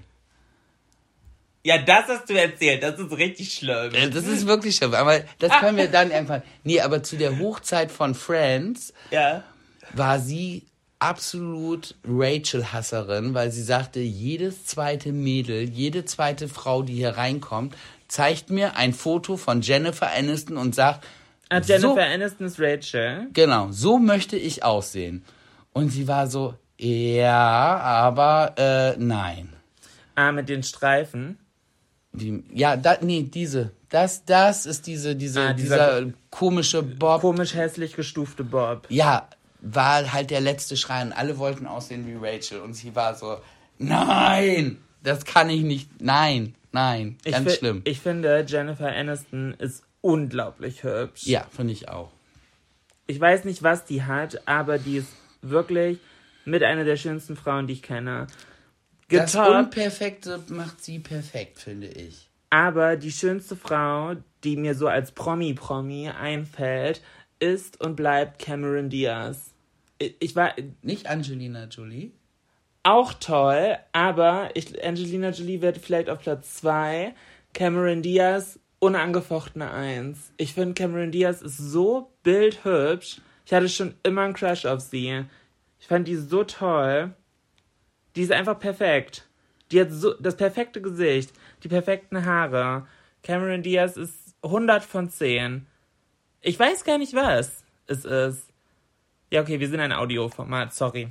[1.62, 2.82] Ja, das hast du erzählt.
[2.82, 3.94] Das ist richtig schlimm.
[3.94, 6.42] Äh, Das ist wirklich schlimm, aber das können wir dann irgendwann.
[6.64, 9.44] Nee, aber zu der Hochzeit von Friends Ja.
[9.92, 10.64] war sie
[10.98, 17.74] absolut Rachel-Hasserin, weil sie sagte, jedes zweite Mädel, jede zweite Frau, die hier reinkommt,
[18.08, 21.04] zeigt mir ein Foto von Jennifer Aniston und sagt,
[21.50, 23.28] Ah, Jennifer so, Aniston ist Rachel.
[23.32, 25.24] genau, so möchte ich aussehen.
[25.72, 29.52] Und sie war so, ja, aber äh, nein.
[30.14, 31.38] Ah, mit den Streifen.
[32.12, 33.72] Wie, ja, da, nee, diese.
[33.90, 37.20] Das, das ist diese, diese, Ah, dieser- dieser, komische Bob.
[37.20, 38.86] Komisch hässlich gestufte Bob.
[38.88, 39.28] ja,
[39.66, 43.38] war halt der letzte Schrei und alle wollten aussehen wie Rachel und sie war so,
[43.78, 47.82] nein, das kann ich nicht, nein, nein, Ich ganz fi- schlimm.
[47.84, 51.26] Ich finde, Jennifer Aniston ist unglaublich hübsch.
[51.26, 52.10] ja, finde ich auch.
[53.06, 55.08] Ich weiß nicht, was die hat, aber die ist
[55.42, 55.98] wirklich
[56.44, 58.26] mit einer der schönsten Frauen, die ich kenne.
[59.08, 62.28] Das Getoppt, Unperfekte macht sie perfekt, finde ich.
[62.50, 67.02] aber die schönste Frau, die mir so als Promi-Promi einfällt,
[67.38, 69.50] ist und bleibt Cameron Diaz.
[70.20, 72.12] Ich, war Nicht Angelina Jolie?
[72.84, 77.14] auch toll, aber ich, Angelina Jolie wird vielleicht auf Platz 2.
[77.52, 80.32] Cameron Diaz unangefochtene Eins.
[80.36, 83.22] Ich finde, Cameron Diaz ist so bildhübsch.
[83.46, 85.24] Ich hatte schon immer einen Crush auf sie.
[85.80, 87.14] Ich fand die so toll.
[88.14, 89.26] Die ist einfach perfekt.
[89.72, 92.86] Die hat so das perfekte Gesicht, die perfekten Haare.
[93.22, 95.66] Cameron Diaz ist 100 von 10.
[96.42, 98.53] Ich weiß gar nicht, was es ist.
[99.34, 101.08] Ja, okay, wir sind ein Audioformat, sorry.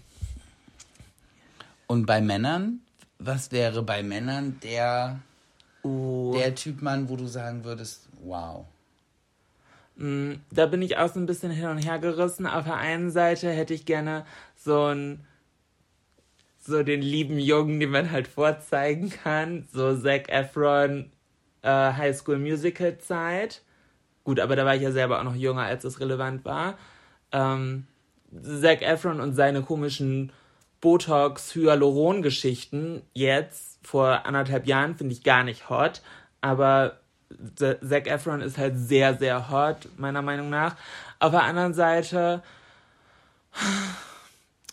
[1.88, 2.79] Und bei Männern?
[3.19, 5.19] Was wäre bei Männern der,
[5.83, 6.33] Uh.
[6.33, 8.65] der Typ Mann, wo du sagen würdest, wow.
[9.97, 12.47] Mm, Da bin ich auch so ein bisschen hin und her gerissen.
[12.47, 15.27] Auf der einen Seite hätte ich gerne so ein
[16.59, 19.67] so den lieben Jungen, den man halt vorzeigen kann.
[19.73, 21.12] So Zac Efron
[21.62, 23.63] äh, High School Musical Zeit.
[24.23, 26.77] Gut, aber da war ich ja selber auch noch jünger, als es relevant war.
[27.33, 27.86] Ähm,
[28.41, 30.32] Zac Efron und seine komischen
[30.82, 36.02] Botox-Hyaluron-Geschichten jetzt vor anderthalb Jahren finde ich gar nicht hot.
[36.41, 37.00] Aber
[37.56, 40.76] Zac Efron ist halt sehr, sehr hot, meiner Meinung nach.
[41.19, 42.43] Auf der anderen Seite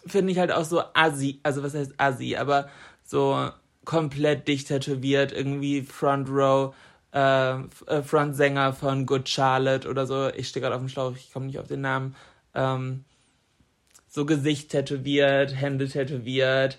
[0.06, 2.68] finde ich halt auch so assi, also was heißt assi, aber
[3.04, 3.50] so
[3.84, 6.74] komplett dicht tätowiert, irgendwie Front Row,
[7.12, 10.28] äh, äh Frontsänger von Good Charlotte oder so.
[10.28, 12.14] Ich stehe gerade auf dem Schlauch, ich komme nicht auf den Namen.
[12.54, 13.04] Ähm,
[14.10, 16.78] so Gesicht tätowiert, Hände tätowiert,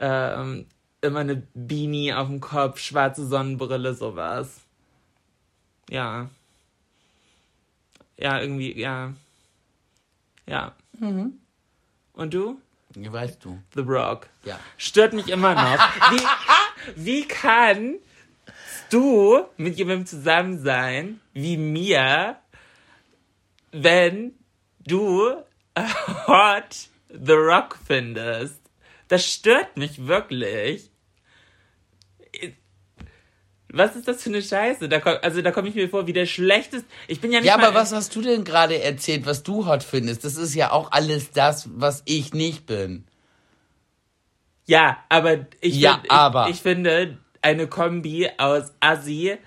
[0.00, 0.66] ähm,
[1.00, 4.60] immer eine Beanie auf dem Kopf, schwarze Sonnenbrille, sowas.
[5.88, 6.28] Ja.
[8.18, 9.14] Ja, irgendwie, ja.
[10.46, 10.74] Ja.
[10.98, 11.38] Mhm.
[12.12, 12.60] Und du?
[12.94, 13.62] Wie weißt du?
[13.74, 14.28] The Rock.
[14.44, 14.58] Ja.
[14.76, 15.78] Stört mich immer noch.
[16.10, 16.26] Wie,
[16.96, 18.00] wie kannst
[18.90, 22.36] du mit jemandem zusammen sein, wie mir,
[23.70, 24.34] wenn
[24.80, 25.42] du
[26.26, 28.60] hot The Rock findest?
[29.08, 30.90] Das stört mich wirklich.
[33.68, 34.88] Was ist das für eine Scheiße?
[34.88, 36.86] Da komm, also da komme ich mir vor wie der schlechteste.
[37.08, 39.82] Ich bin ja nicht Ja, aber was hast du denn gerade erzählt, was du hot
[39.82, 40.24] findest?
[40.24, 43.06] Das ist ja auch alles das, was ich nicht bin.
[44.66, 46.48] Ja, aber ich, Ja, find, aber.
[46.48, 49.38] Ich, ich finde eine Kombi aus Assi,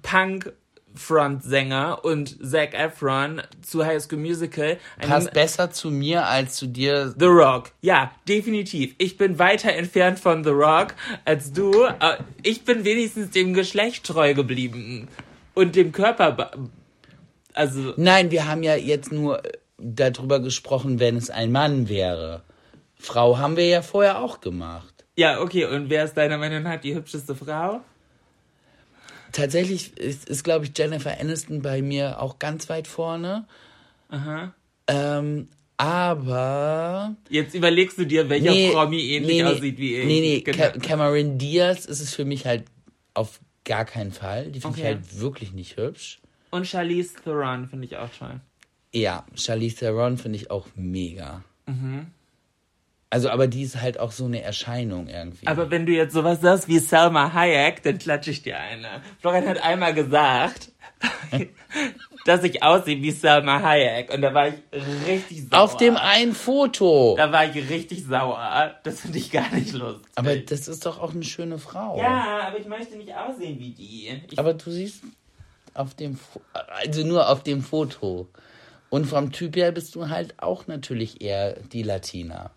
[0.00, 0.52] Punk
[0.94, 4.78] Frontsänger und Zac Efron zu High School Musical.
[5.00, 7.14] Passt besser zu mir als zu dir.
[7.18, 7.70] The Rock.
[7.80, 8.94] Ja, definitiv.
[8.98, 11.84] Ich bin weiter entfernt von The Rock als du.
[11.84, 15.08] Äh, Ich bin wenigstens dem Geschlecht treu geblieben.
[15.54, 16.50] Und dem Körper.
[17.54, 22.42] Also, Nein, wir haben ja jetzt nur äh, darüber gesprochen, wenn es ein Mann wäre.
[22.96, 25.04] Frau haben wir ja vorher auch gemacht.
[25.16, 25.66] ja, okay.
[25.66, 27.80] Und wer ist deiner Meinung nach die hübscheste Frau?
[29.32, 33.46] Tatsächlich ist, ist glaube ich, Jennifer Aniston bei mir auch ganz weit vorne.
[34.08, 34.52] Aha.
[34.88, 37.16] Ähm, aber.
[37.28, 40.06] Jetzt überlegst du dir, welcher Promi ähnlich aussieht wie ich.
[40.06, 40.58] Nee, nee, Genau.
[40.58, 42.64] Ca Cameron Diaz ist es für mich halt
[43.14, 44.50] auf gar keinen Fall.
[44.52, 44.94] Die finde ich Okay.
[44.94, 46.20] halt wirklich nicht hübsch.
[46.50, 48.40] Und Charlize Theron finde ich auch toll.
[48.92, 51.42] Ja, Charlize Theron finde ich auch mega.
[51.66, 52.08] Mhm.
[53.12, 55.46] Also, aber die ist halt auch so eine Erscheinung irgendwie.
[55.46, 59.02] Aber wenn du jetzt sowas sagst wie Selma Hayek, dann klatsche ich dir eine.
[59.20, 60.72] Florian hat einmal gesagt,
[62.24, 64.14] dass ich aussehe wie Selma Hayek.
[64.14, 64.54] Und da war ich
[65.06, 65.60] richtig sauer.
[65.60, 67.14] auf dem einen Foto.
[67.18, 68.76] Da war ich richtig sauer.
[68.82, 70.10] Das finde ich gar nicht lustig.
[70.14, 71.98] Aber das ist doch auch eine schöne Frau.
[71.98, 74.08] ja, aber ich möchte nicht aussehen wie die.
[74.30, 75.02] Ich, Aber du siehst
[75.74, 76.40] auf dem, Fo
[76.82, 78.28] also nur auf dem Foto.
[78.88, 82.52] Und vom Typ her bist du halt auch natürlich eher die Latina.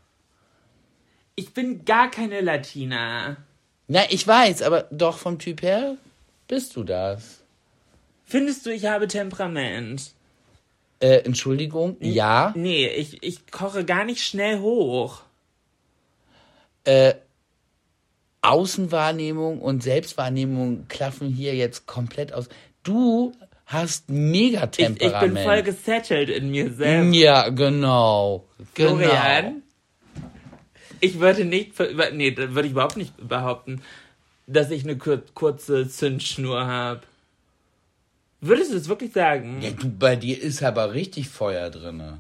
[1.36, 3.38] Ich bin gar keine Latina.
[3.88, 5.98] Na, ich weiß, aber doch vom Typ her
[6.48, 7.42] bist du das.
[8.26, 10.12] Findest du, ich habe Temperament?
[11.00, 12.54] Äh, Entschuldigung, ja.
[12.56, 15.22] Nee, ich, ich koche gar nicht schnell hoch.
[16.86, 17.16] Äh,
[18.42, 22.48] Außenwahrnehmung und Selbstwahrnehmung klaffen hier jetzt komplett aus.
[22.84, 23.34] Du
[23.66, 25.40] hast mega Ich, ich bin Temperament.
[25.40, 27.16] voll gesettelt in mir selbst.
[27.16, 28.46] ja, genau.
[28.76, 29.54] Genau.
[31.00, 31.74] Ich würde nicht,
[32.14, 33.82] nee, das würde ich überhaupt nicht behaupten,
[34.48, 37.02] dass ich eine kur kurze Zündschnur habe.
[38.42, 39.62] Würdest du es wirklich sagen?
[39.62, 42.20] Ja, du, bei dir ist aber richtig Feuer drinne.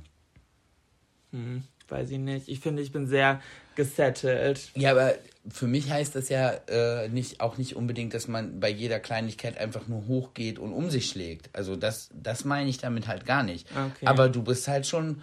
[1.88, 2.47] Weiß ich nicht.
[2.47, 3.41] Ich finde, ich bin sehr
[3.75, 4.71] gesettelt.
[4.75, 5.15] Ja, aber
[5.49, 9.57] für mich heißt das ja äh, nicht, auch nicht unbedingt, dass man bei jeder Kleinigkeit
[9.57, 11.49] einfach nur hochgeht und um sich schlägt.
[11.53, 13.67] Also das, das meine ich damit halt gar nicht.
[13.71, 14.07] Okay.
[14.07, 15.21] Aber du bist halt schon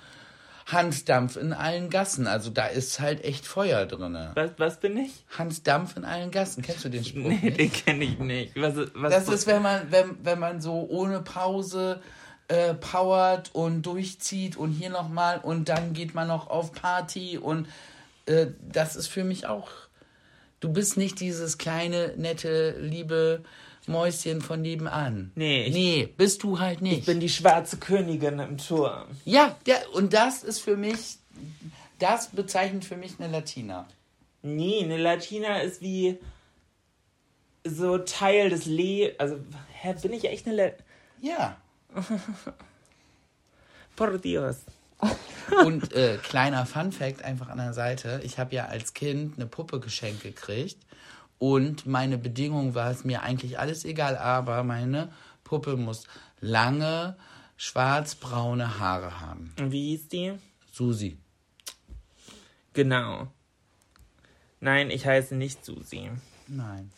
[0.72, 2.26] Hans Dampf in allen Gassen.
[2.26, 4.32] Also da ist halt echt Feuer drinne.
[4.35, 5.24] Was, was bin ich?
[5.37, 6.62] Hans Dampf in allen Gassen.
[6.62, 7.28] Kennst du den Spruch?
[7.28, 7.58] Nee, nicht?
[7.58, 8.56] den kenne ich nicht.
[8.56, 12.00] Was, was, Das ist, wenn man, wenn, wenn man so ohne Pause
[12.48, 17.68] äh, powert und durchzieht und hier nochmal und dann geht man noch auf Party und
[18.26, 19.70] äh, das ist für mich auch.
[20.61, 23.42] Du bist nicht dieses kleine, nette, liebe
[23.86, 25.32] Mäuschen von nebenan.
[25.34, 27.00] Nee, ich- Nee, bist du halt nicht.
[27.00, 29.06] ich bin die schwarze Königin im Turm.
[29.24, 31.18] ja, der, und das ist für mich,
[31.98, 33.86] das bezeichnet für mich eine Latina.
[34.42, 36.18] Nee, eine Latina ist wie
[37.64, 39.14] so Teil des Le...
[39.18, 39.38] Also,
[39.72, 40.70] hä, bin ich echt eine La...
[41.20, 41.56] Ja.
[43.96, 44.56] Por Dios.
[45.64, 48.20] Und äh, kleiner Fun Fact einfach an der Seite.
[48.24, 50.78] Ich habe ja als Kind eine Puppe geschenkt gekriegt.
[51.42, 55.11] Und meine Bedingung war es mir eigentlich alles egal, aber meine
[55.42, 56.07] Puppe muss
[56.40, 57.16] lange,
[57.57, 59.52] schwarzbraune Haare haben.
[59.59, 60.35] Und wie hieß die?
[60.70, 61.18] Susi.
[62.74, 63.26] Genau.
[64.61, 66.12] Nein, ich heiße nicht Susi.
[66.46, 66.92] Nein.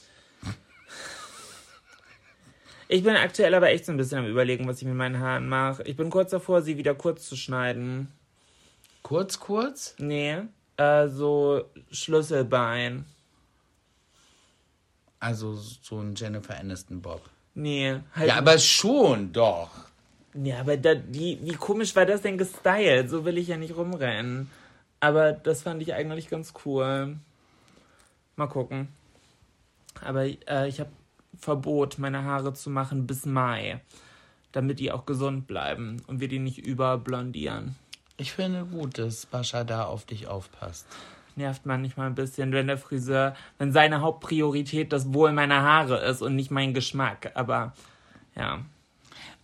[2.88, 5.48] Ich bin aktuell aber echt so ein bisschen am überlegen, was ich mit meinen Haaren
[5.48, 5.84] mache.
[5.84, 8.12] Ich bin kurz davor, sie wieder kurz zu schneiden.
[9.00, 9.94] Kurz, kurz.
[9.96, 10.42] Nee,
[10.76, 13.06] äh, so Schlüsselbein.
[15.24, 17.22] Also so ein Jennifer Aniston Bob.
[17.54, 18.28] Nee, halt.
[18.28, 19.70] Ja, aber schon, doch.
[20.34, 23.08] Ja, aber da, wie, wie komisch war das denn gestylt?
[23.08, 24.50] So will ich ja nicht rumrennen.
[25.00, 27.16] Aber das fand ich eigentlich ganz cool.
[28.36, 28.88] Mal gucken.
[30.02, 30.90] Aber äh, ich habe
[31.38, 33.80] Verbot, meine Haare zu machen bis Mai.
[34.52, 37.76] Damit die auch gesund bleiben und wir die nicht überblondieren.
[38.18, 40.86] Ich finde gut, dass Bascha da auf dich aufpasst.
[41.36, 46.22] Nervt manchmal ein bisschen, wenn der Friseur, wenn seine Hauptpriorität das Wohl meiner Haare ist
[46.22, 47.32] und nicht mein Geschmack.
[47.34, 47.72] Aber
[48.36, 48.60] ja.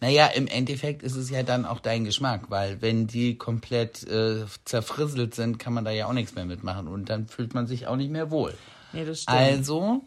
[0.00, 4.46] Naja, im Endeffekt ist es ja dann auch dein Geschmack, weil wenn die komplett äh,
[4.64, 7.86] zerfrisselt sind, kann man da ja auch nichts mehr mitmachen und dann fühlt man sich
[7.86, 8.54] auch nicht mehr wohl.
[8.92, 9.38] Nee, das stimmt.
[9.38, 10.02] Also,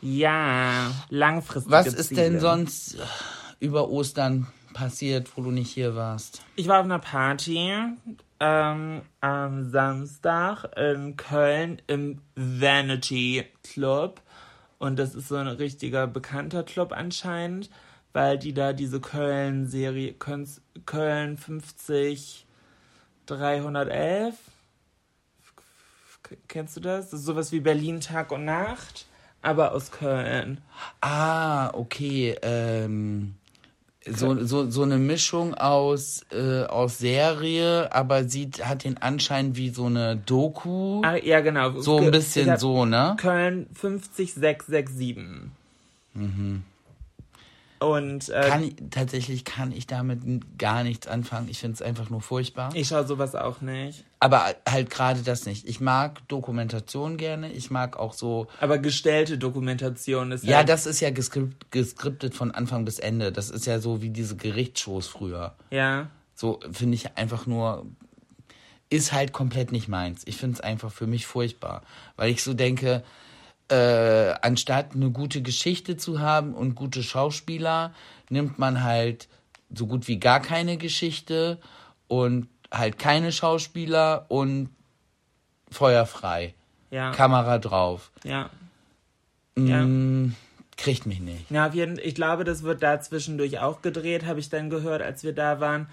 [0.00, 1.70] ja, langfristig.
[1.70, 2.96] was ist denn sonst
[3.60, 6.42] über Ostern passiert, wo du nicht hier warst?
[6.56, 7.72] Ich war auf einer Party
[8.40, 14.20] ähm, am Samstag in Köln im Vanity Club.
[14.78, 17.70] Und das ist so ein richtiger bekannter Club anscheinend,
[18.14, 22.46] weil die da diese Köln-Serie, Köln 50
[23.26, 24.34] 311.
[26.48, 27.10] Kennst du das?
[27.10, 29.06] Das ist sowas wie Berlin Tag und Nacht,
[29.42, 30.60] aber aus Köln.
[31.00, 32.36] Ah, okay.
[32.42, 33.34] Ähm,
[34.06, 39.70] so, so, so eine Mischung aus, äh, aus Serie, aber sie hat den Anschein wie
[39.70, 41.02] so eine Doku.
[41.04, 41.78] Ah, ja, genau.
[41.80, 43.16] So ein bisschen so, ne?
[43.18, 45.18] Köln 50667.
[46.14, 46.62] Mhm.
[47.80, 50.20] Und äh, kann, tatsächlich kann ich damit
[50.58, 51.48] gar nichts anfangen.
[51.48, 52.70] Ich finde es einfach nur furchtbar.
[52.74, 54.04] Ich schaue sowas auch nicht.
[54.18, 55.66] Aber halt gerade das nicht.
[55.66, 57.50] Ich mag Dokumentation gerne.
[57.50, 58.48] Ich mag auch so.
[58.60, 60.58] Aber gestellte Dokumentation ist ja.
[60.58, 63.32] Ja, das ist ja geskript, geskriptet von Anfang bis Ende.
[63.32, 65.54] Das ist ja so wie diese Gerichtsshows früher.
[65.70, 66.10] Ja.
[66.34, 67.86] So finde ich einfach nur.
[68.90, 70.22] Ist halt komplett nicht meins.
[70.26, 71.82] Ich finde es einfach für mich furchtbar.
[72.16, 73.04] Weil ich so denke,
[73.70, 77.92] äh, anstatt eine gute Geschichte zu haben und gute Schauspieler,
[78.28, 79.28] nimmt man halt
[79.72, 81.58] so gut wie gar keine Geschichte
[82.08, 84.70] und halt keine Schauspieler und
[85.70, 86.54] feuerfrei.
[86.90, 87.12] Ja.
[87.12, 88.10] Kamera drauf.
[88.24, 88.50] Ja.
[89.56, 90.34] Mm,
[90.76, 91.50] Kriegt mich nicht.
[91.50, 95.34] Jeden, ich glaube, das wird da zwischendurch auch gedreht, habe ich dann gehört, als wir
[95.34, 95.88] da waren.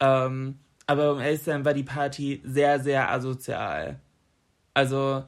[0.00, 4.00] Ähm, aber um ehrlich zu sein, war die Party sehr, sehr asozial.
[4.74, 5.24] Also,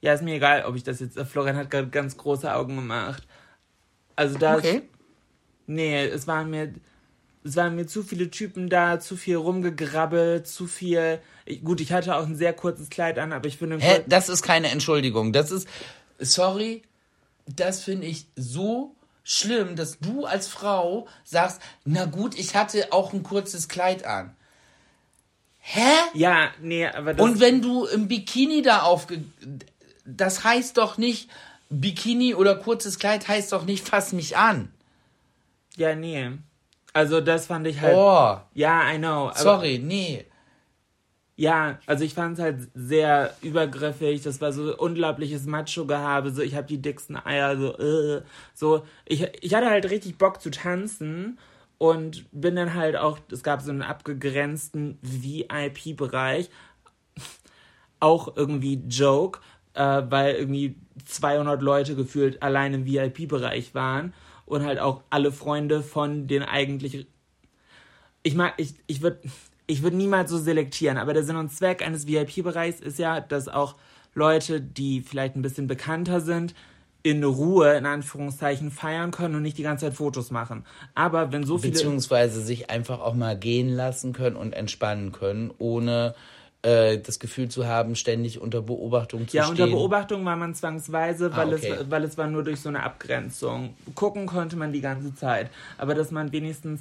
[0.00, 1.18] ja, ist mir egal, ob ich das jetzt.
[1.20, 3.26] Florian hat gerade ganz große Augen gemacht.
[4.14, 4.56] Also da.
[4.56, 4.82] Okay.
[5.66, 6.74] Nee, es waren mir.
[7.44, 11.20] Es waren mir zu viele Typen da, zu viel rumgegrabbelt, zu viel.
[11.44, 13.78] Ich, gut, ich hatte auch ein sehr kurzes Kleid an, aber ich finde.
[13.78, 15.32] Hä, das ist keine Entschuldigung.
[15.32, 15.68] Das ist.
[16.18, 16.82] Sorry,
[17.46, 23.12] das finde ich so schlimm, dass du als Frau sagst, na gut, ich hatte auch
[23.12, 24.34] ein kurzes Kleid an.
[25.58, 25.80] Hä?
[26.14, 29.24] Ja, nee, aber das Und wenn du im Bikini da aufge
[30.06, 31.30] das heißt doch nicht,
[31.68, 34.72] Bikini oder kurzes Kleid heißt doch nicht, fass mich an.
[35.76, 36.30] Ja, nee.
[36.92, 37.94] Also das fand ich halt.
[37.94, 38.38] Oh.
[38.54, 39.30] Ja, I know.
[39.34, 40.24] Sorry, nee.
[41.38, 44.22] Ja, also ich fand es halt sehr übergriffig.
[44.22, 46.30] Das war so unglaubliches Macho-Gehabe.
[46.30, 47.58] So, ich habe die dicksten Eier.
[47.58, 48.22] So, äh,
[48.54, 48.86] so.
[49.04, 51.38] Ich, ich hatte halt richtig Bock zu tanzen
[51.76, 53.18] und bin dann halt auch.
[53.30, 56.48] Es gab so einen abgegrenzten VIP-Bereich.
[58.00, 59.40] Auch irgendwie Joke,
[59.76, 64.12] äh, weil irgendwie 200 Leute gefühlt allein im VIP-Bereich waren
[64.46, 67.06] und halt auch alle Freunde von den eigentlich.
[68.22, 69.20] Ich mag, ich, ich würde
[69.68, 73.48] ich würd niemals so selektieren, aber der Sinn und Zweck eines VIP-Bereichs ist ja, dass
[73.48, 73.74] auch
[74.14, 76.54] Leute, die vielleicht ein bisschen bekannter sind,
[77.02, 80.64] in Ruhe, in Anführungszeichen, feiern können und nicht die ganze Zeit Fotos machen.
[80.94, 81.72] Aber wenn so viele.
[81.72, 86.14] Beziehungsweise sich einfach auch mal gehen lassen können und entspannen können, ohne
[86.66, 89.56] äh, das Gefühl zu haben, ständig unter Beobachtung zu ja, stehen.
[89.56, 91.76] Ja, unter Beobachtung war man zwangsweise, weil, ah, okay.
[91.80, 93.76] es, weil es war nur durch so eine Abgrenzung.
[93.94, 95.50] Gucken konnte man die ganze Zeit.
[95.78, 96.80] Aber dass man wenigstens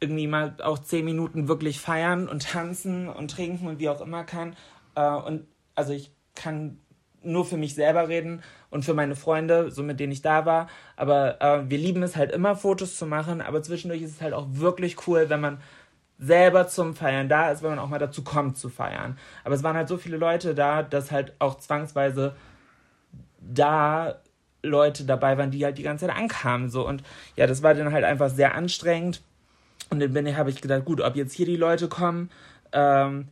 [0.00, 4.24] irgendwie mal auch zehn Minuten wirklich feiern und tanzen und trinken und wie auch immer
[4.24, 4.56] kann.
[4.96, 6.78] Äh, und also ich kann
[7.22, 10.68] nur für mich selber reden und für meine Freunde, so mit denen ich da war.
[10.96, 13.40] Aber äh, wir lieben es halt immer, Fotos zu machen.
[13.40, 15.58] Aber zwischendurch ist es halt auch wirklich cool, wenn man
[16.20, 19.18] selber zum Feiern da ist, wenn man auch mal dazu kommt zu feiern.
[19.42, 22.34] Aber es waren halt so viele Leute da, dass halt auch zwangsweise
[23.40, 24.16] da
[24.62, 26.68] Leute dabei waren, die halt die ganze Zeit ankamen.
[26.68, 26.86] So.
[26.86, 27.02] Und
[27.36, 29.22] ja, das war dann halt einfach sehr anstrengend.
[29.88, 32.30] Und dann habe ich gedacht, gut, ob jetzt hier die Leute kommen
[32.72, 33.28] ähm,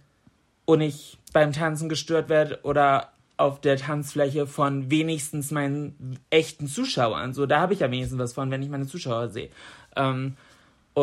[0.65, 7.35] und ich beim Tanzen gestört werde oder auf der Tanzfläche von wenigstens meinen echten Zuschauern.
[7.35, 9.51] So, da habe ich ja wenigstens was von, wenn ich meine Zuschauer sehe.
[9.95, 10.37] Ähm,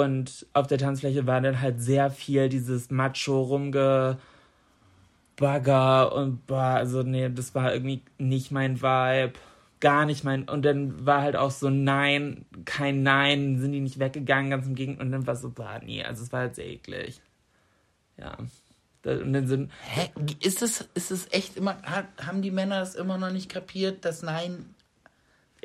[0.04, 4.18] und auf der Tanzfläche war dann halt sehr viel dieses Macho rumgebagger
[6.14, 9.34] und boah, also nee, das war irgendwie nicht mein Vibe.
[9.80, 10.48] gar nicht mein.
[10.50, 14.76] Und dann war halt auch so Nein, kein Nein, sind die nicht weggegangen, ganz im
[14.76, 15.06] Gegenteil.
[15.06, 17.22] Und dann war so, bah, nee, also es war halt sehr eklig.
[18.18, 18.38] Ja.
[19.04, 19.72] Und dann sind.
[19.84, 20.10] Hä?
[20.40, 21.78] Ist es, ist es echt immer.
[22.20, 24.75] Haben die Männer das immer noch nicht kapiert, dass Nein.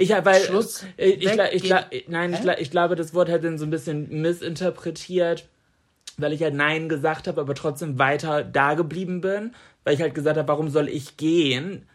[0.00, 3.58] Ich weil Schluss ich, ich, ich, ich, nein, ich, ich glaube, das Wort hat dann
[3.58, 5.46] so ein bisschen missinterpretiert,
[6.16, 10.14] weil ich halt Nein gesagt habe, aber trotzdem weiter da geblieben bin, weil ich halt
[10.14, 11.86] gesagt habe, warum soll ich gehen?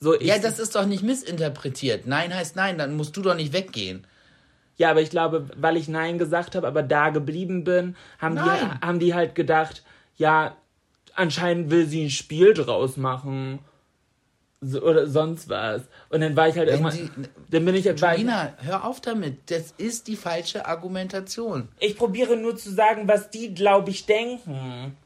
[0.00, 2.04] So, ja, das ist doch nicht missinterpretiert.
[2.08, 4.04] Nein heißt Nein, dann musst du doch nicht weggehen.
[4.76, 8.40] Ja, aber ich glaube, weil ich Nein gesagt habe, aber da geblieben bin, haben, die,
[8.84, 9.84] haben die halt gedacht,
[10.16, 10.56] ja,
[11.14, 13.60] anscheinend will sie ein Spiel draus machen.
[14.64, 15.82] So, oder sonst was.
[16.08, 16.92] Und dann war ich halt Wenn irgendwann.
[16.92, 17.10] Sie,
[17.50, 18.00] dann bin ich halt.
[18.00, 19.50] Julina, hör auf damit.
[19.50, 21.68] Das ist die falsche Argumentation.
[21.80, 24.96] Ich probiere nur zu sagen, was die, glaube ich, denken.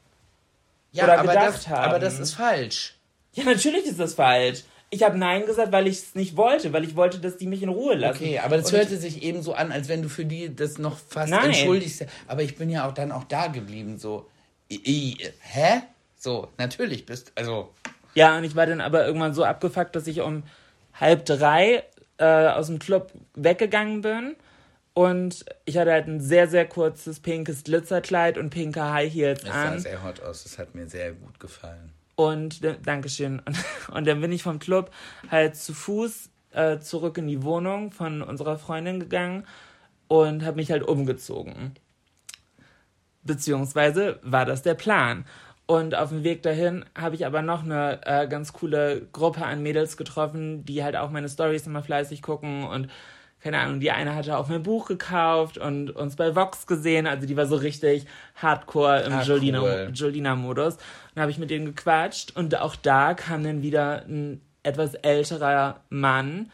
[0.91, 1.89] Ja, oder aber gedacht das, haben.
[1.89, 2.95] Aber das ist falsch.
[3.33, 4.63] Ja, natürlich ist das falsch.
[4.89, 7.61] Ich habe Nein gesagt, weil ich es nicht wollte, weil ich wollte, dass die mich
[7.61, 8.23] in Ruhe lassen.
[8.23, 10.97] Okay, aber das hörte sich eben so an, als wenn du für die das noch
[10.97, 11.47] fast Nein.
[11.47, 12.05] entschuldigst.
[12.27, 14.27] Aber ich bin ja auch dann auch da geblieben, so.
[14.71, 15.81] I, I, hä?
[16.15, 17.73] So, natürlich bist, also.
[18.17, 20.41] Ja, und ich war dann aber irgendwann so abgefuckt, dass ich um
[20.99, 21.83] halb drei
[22.17, 24.35] äh, aus dem Club weggegangen bin.
[24.95, 29.51] Und ich hatte halt ein sehr, sehr kurzes pinkes Glitzerkleid und pinke High Heels das
[29.51, 29.73] an.
[29.75, 31.93] Das sah sehr hot aus, das hat mir sehr gut gefallen.
[32.15, 33.39] Und, Dankeschön.
[33.45, 33.55] Und,
[33.95, 34.89] und dann bin ich vom Club
[35.29, 39.45] halt zu Fuß äh, zurück in die Wohnung von unserer Freundin gegangen
[40.07, 41.75] und habe mich halt umgezogen.
[43.21, 45.25] Beziehungsweise war das der Plan.
[45.67, 49.61] Und auf dem Weg dahin habe ich aber noch eine äh, ganz coole Gruppe an
[49.61, 52.89] Mädels getroffen, die halt auch meine Stories immer fleißig gucken und
[53.39, 57.27] keine Ahnung, die eine hatte auch mein Buch gekauft und uns bei Vox gesehen, also
[57.27, 58.05] die war so richtig
[58.35, 59.99] hardcore im ah, Jolina-Modus.
[59.99, 64.95] Jolina und habe ich mit denen gequatscht und auch da kam dann wieder ein etwas
[64.95, 66.51] älterer Mann,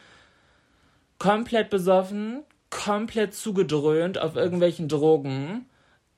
[1.20, 5.68] komplett besoffen, komplett zugedröhnt auf irgendwelchen Drogen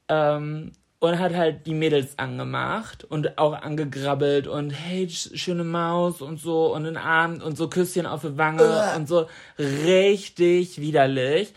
[0.09, 0.71] ähm,
[1.06, 6.74] und hat halt die Mädels angemacht und auch angegrabbelt und hey, schöne Maus und so
[6.74, 8.97] und den Arm und so Küsschen auf die Wange uh.
[8.97, 9.28] und so
[9.60, 11.53] richtig widerlich.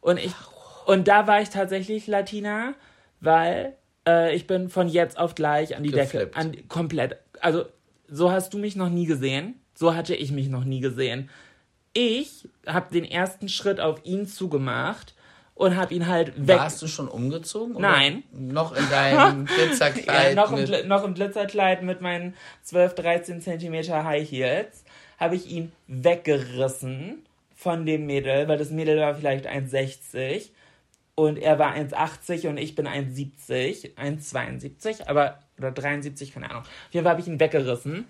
[0.00, 0.32] Und ich
[0.86, 2.74] und da war ich tatsächlich Latina,
[3.20, 3.76] weil
[4.06, 6.34] äh, ich bin von jetzt auf gleich an die Geflippt.
[6.34, 7.16] Decke, an komplett.
[7.40, 7.64] Also
[8.08, 11.30] so hast du mich noch nie gesehen, so hatte ich mich noch nie gesehen.
[11.92, 15.14] Ich habe den ersten Schritt auf ihn zugemacht
[15.62, 16.58] und habe ihn halt weg.
[16.58, 17.80] Warst du schon umgezogen?
[17.80, 18.24] Nein.
[18.32, 20.34] Noch in deinem Glitzerkleid?
[20.34, 22.34] ja, noch, im, noch im Glitzerkleid mit meinen
[22.64, 24.82] 12, 13 Zentimeter High Heels
[25.18, 30.50] habe ich ihn weggerissen von dem Mädel, weil das Mädel war vielleicht 1,60
[31.14, 36.62] und er war 1,80 und ich bin 1,70, 1,72, aber oder 73, keine Ahnung.
[36.62, 38.08] Auf jeden Fall habe ich ihn weggerissen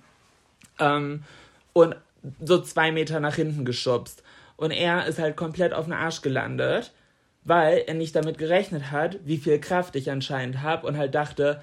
[0.80, 1.22] ähm,
[1.74, 1.96] und
[2.42, 4.22] so zwei Meter nach hinten geschubst.
[4.57, 6.92] Und er ist halt komplett auf den Arsch gelandet
[7.45, 11.61] weil er nicht damit gerechnet hat, wie viel Kraft ich anscheinend habe und halt dachte,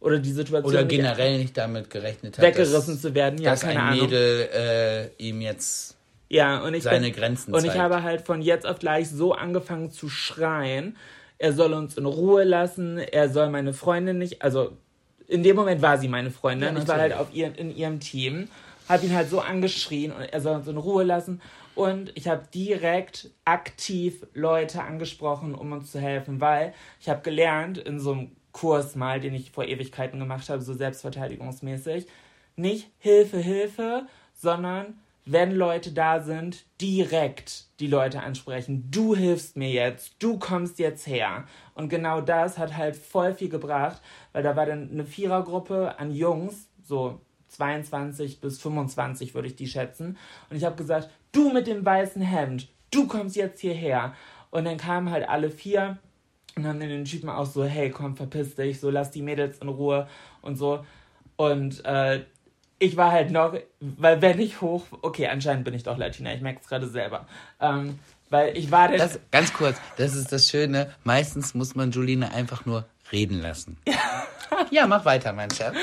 [0.00, 0.72] oder die Situation.
[0.72, 4.06] Oder generell nicht damit gerechnet hat, weggerissen dass, zu werden, ja, dass keine ein Ahnung.
[4.06, 5.96] Mädel äh, ihm jetzt
[6.28, 7.74] ja, und ich seine bin, Grenzen Und zeigt.
[7.74, 10.96] ich habe halt von jetzt auf gleich so angefangen zu schreien,
[11.38, 14.72] er soll uns in Ruhe lassen, er soll meine Freundin nicht, also
[15.28, 18.00] in dem Moment war sie meine Freundin, ja, ich war halt auf ihr, in ihrem
[18.00, 18.48] Team,
[18.88, 21.40] habe ihn halt so angeschrien und er soll uns in Ruhe lassen
[21.74, 27.78] und ich habe direkt aktiv Leute angesprochen, um uns zu helfen, weil ich habe gelernt
[27.78, 32.06] in so einem Kurs mal, den ich vor Ewigkeiten gemacht habe, so selbstverteidigungsmäßig,
[32.56, 38.88] nicht Hilfe, Hilfe, sondern wenn Leute da sind, direkt die Leute ansprechen.
[38.90, 41.44] Du hilfst mir jetzt, du kommst jetzt her.
[41.74, 44.02] Und genau das hat halt voll viel gebracht,
[44.32, 49.68] weil da war dann eine Vierergruppe an Jungs, so 22 bis 25 würde ich die
[49.68, 50.18] schätzen.
[50.50, 54.14] Und ich habe gesagt, du mit dem weißen Hemd, du kommst jetzt hierher.
[54.50, 55.98] Und dann kamen halt alle vier
[56.56, 59.68] und haben den Typen auch so, hey, komm, verpiss dich, so lass die Mädels in
[59.68, 60.06] Ruhe
[60.42, 60.84] und so.
[61.36, 62.24] Und äh,
[62.78, 66.40] ich war halt noch, weil wenn ich hoch, okay, anscheinend bin ich doch Latina, ich
[66.40, 67.26] merke es gerade selber.
[67.60, 72.28] Ähm, weil ich war das, Ganz kurz, das ist das Schöne, meistens muss man Julina
[72.28, 73.76] einfach nur reden lassen.
[74.70, 75.74] ja, mach weiter, mein Schatz.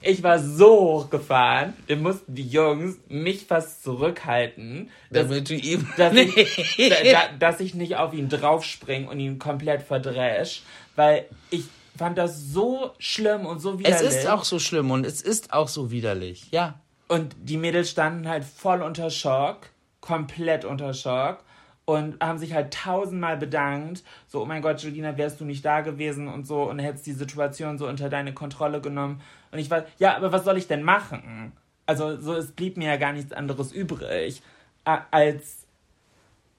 [0.00, 5.86] Ich war so hochgefahren, dann mussten die Jungs mich fast zurückhalten, dass, Damit du ihm
[5.96, 10.62] dass, ich, da, dass ich nicht auf ihn draufspringe und ihn komplett verdresch,
[10.96, 11.64] weil ich
[11.96, 14.00] fand das so schlimm und so widerlich.
[14.00, 16.80] Es ist auch so schlimm und es ist auch so widerlich, ja.
[17.08, 19.68] Und die Mädels standen halt voll unter Schock,
[20.00, 21.44] komplett unter Schock
[21.90, 24.04] und haben sich halt tausendmal bedankt.
[24.28, 27.12] So, oh mein Gott, Julina, wärst du nicht da gewesen und so und hättest die
[27.12, 29.20] Situation so unter deine Kontrolle genommen.
[29.50, 31.52] Und ich war, ja, aber was soll ich denn machen?
[31.86, 34.40] Also, so, es blieb mir ja gar nichts anderes übrig.
[34.84, 35.66] als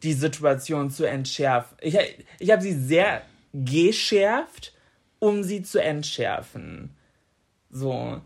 [0.04, 1.78] die Situation zu entschärfen.
[1.80, 1.98] Ich,
[2.40, 3.22] ich habe sie sehr
[3.54, 4.74] geschärft,
[5.20, 6.94] um sie zu entschärfen.
[7.70, 8.20] So.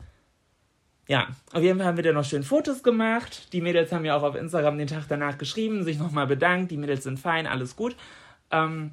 [1.07, 3.53] Ja, auf jeden Fall haben wir dann noch schön Fotos gemacht.
[3.53, 6.71] Die Mädels haben ja auch auf Instagram den Tag danach geschrieben, sich nochmal bedankt.
[6.71, 7.95] Die Mädels sind fein, alles gut.
[8.49, 8.91] Ähm,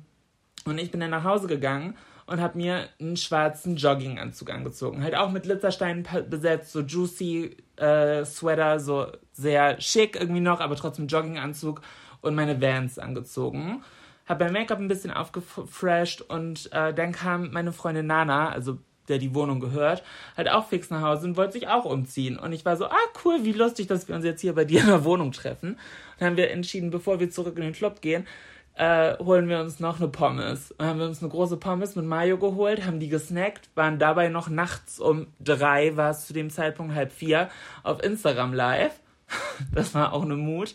[0.67, 1.97] und ich bin dann nach Hause gegangen
[2.27, 5.03] und habe mir einen schwarzen Jogginganzug angezogen.
[5.03, 10.77] Halt auch mit Glitzersteinen besetzt, so juicy äh, Sweater, so sehr schick irgendwie noch, aber
[10.77, 11.81] trotzdem Jogginganzug
[12.21, 13.83] und meine Vans angezogen.
[14.27, 18.79] Habe mein Make-up ein bisschen aufgefresht und äh, dann kam meine Freundin Nana, also
[19.09, 20.03] der die Wohnung gehört,
[20.37, 22.39] halt auch fix nach Hause und wollte sich auch umziehen.
[22.39, 24.81] Und ich war so, ah cool, wie lustig, dass wir uns jetzt hier bei dir
[24.81, 25.71] in der Wohnung treffen.
[25.71, 25.79] Und
[26.19, 28.27] dann haben wir entschieden, bevor wir zurück in den Club gehen,
[28.75, 30.73] äh, holen wir uns noch eine Pommes.
[30.73, 34.29] Und haben wir uns eine große Pommes mit Mayo geholt, haben die gesnackt, waren dabei
[34.29, 37.51] noch nachts um drei, war es zu dem Zeitpunkt halb vier,
[37.83, 38.99] auf Instagram live.
[39.75, 40.75] das war auch eine Mut.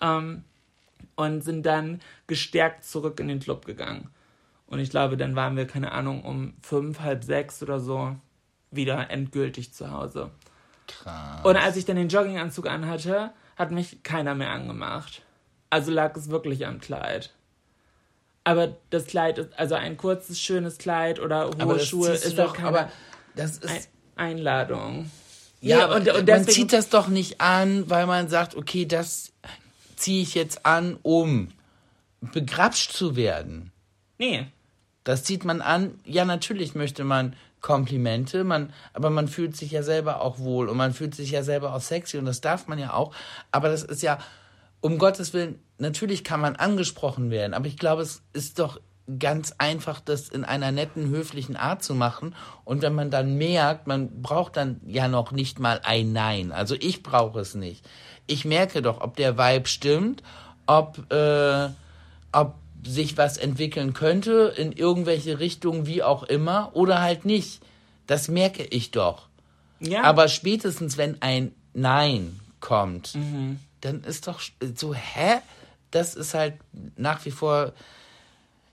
[0.00, 0.44] Ähm,
[1.16, 4.08] und sind dann gestärkt zurück in den Club gegangen.
[4.70, 8.16] Und ich glaube, dann waren wir, keine Ahnung, um fünf, halb sechs oder so
[8.70, 10.30] wieder endgültig zu Hause.
[10.86, 11.44] Krass.
[11.44, 15.22] Und als ich dann den Jogginganzug anhatte, hat mich keiner mehr angemacht.
[15.70, 17.32] Also lag es wirklich am Kleid.
[18.44, 22.68] Aber das Kleid ist, also ein kurzes, schönes Kleid oder hohe Schuhe ist doch keine
[22.68, 22.92] aber
[23.34, 25.10] das ist Einladung.
[25.60, 29.32] Ja, ja und, und man zieht das doch nicht an, weil man sagt, okay, das
[29.96, 31.48] ziehe ich jetzt an, um
[32.20, 33.72] begrapscht zu werden.
[34.18, 34.46] Nee.
[35.04, 35.98] Das zieht man an.
[36.04, 40.78] Ja, natürlich möchte man Komplimente, man, aber man fühlt sich ja selber auch wohl und
[40.78, 43.14] man fühlt sich ja selber auch sexy und das darf man ja auch.
[43.52, 44.18] Aber das ist ja,
[44.80, 48.80] um Gottes Willen, natürlich kann man angesprochen werden, aber ich glaube, es ist doch
[49.18, 52.34] ganz einfach, das in einer netten, höflichen Art zu machen.
[52.64, 56.52] Und wenn man dann merkt, man braucht dann ja noch nicht mal ein Nein.
[56.52, 57.84] Also ich brauche es nicht.
[58.26, 60.22] Ich merke doch, ob der Vibe stimmt,
[60.66, 61.68] ob, äh,
[62.32, 67.60] ob sich was entwickeln könnte, in irgendwelche Richtungen, wie auch immer, oder halt nicht.
[68.06, 69.28] Das merke ich doch.
[69.80, 70.02] Ja.
[70.02, 74.40] Aber spätestens, wenn ein Nein kommt, mhm dann ist doch
[74.74, 75.40] so, hä?
[75.90, 76.54] Das ist halt
[76.96, 77.72] nach wie vor.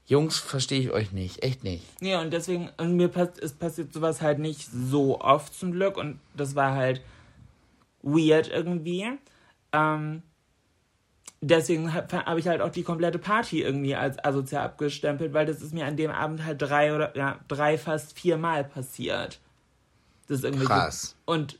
[0.05, 1.83] Jungs, verstehe ich euch nicht, echt nicht.
[1.99, 5.97] Ja, und deswegen, und mir pass, ist passiert sowas halt nicht so oft zum Glück
[5.97, 7.01] und das war halt
[8.03, 9.05] weird irgendwie.
[9.73, 10.23] Ähm,
[11.41, 15.61] deswegen habe hab ich halt auch die komplette Party irgendwie als asozial abgestempelt, weil das
[15.61, 19.39] ist mir an dem Abend halt drei oder ja, drei, fast viermal passiert.
[20.27, 21.15] Das ist irgendwie Krass.
[21.25, 21.59] So, und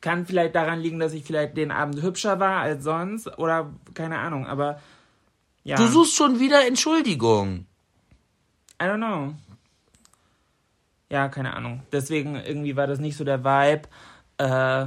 [0.00, 4.18] kann vielleicht daran liegen, dass ich vielleicht den Abend hübscher war als sonst oder keine
[4.18, 4.80] Ahnung, aber
[5.64, 5.76] ja.
[5.76, 7.66] Du suchst schon wieder Entschuldigung.
[8.80, 9.34] I don't know.
[11.10, 11.82] Ja, keine Ahnung.
[11.90, 13.88] Deswegen irgendwie war das nicht so der Vibe.
[14.36, 14.86] Äh,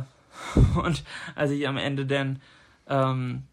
[0.83, 1.03] und
[1.35, 2.41] als ich am Ende dann,
[2.87, 3.43] ähm,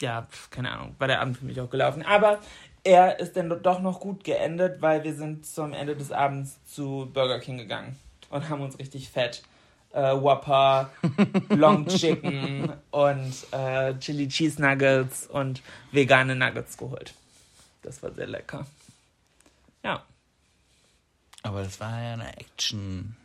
[0.00, 2.02] ja, keine Ahnung, war der Abend für mich auch gelaufen.
[2.02, 2.40] Aber
[2.84, 7.10] er ist dann doch noch gut geendet, weil wir sind zum Ende des Abends zu
[7.12, 7.98] Burger King gegangen
[8.30, 9.42] und haben uns richtig fett
[9.92, 10.90] äh, Whopper,
[11.50, 17.14] Long Chicken und äh, Chili Cheese Nuggets und vegane Nuggets geholt.
[17.82, 18.66] Das war sehr lecker.
[19.82, 20.04] Ja.
[21.42, 23.16] Aber das war ja eine Action.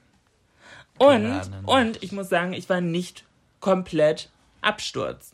[0.97, 3.25] Und, und ich muss sagen, ich war nicht
[3.59, 4.29] komplett
[4.61, 5.33] Absturz.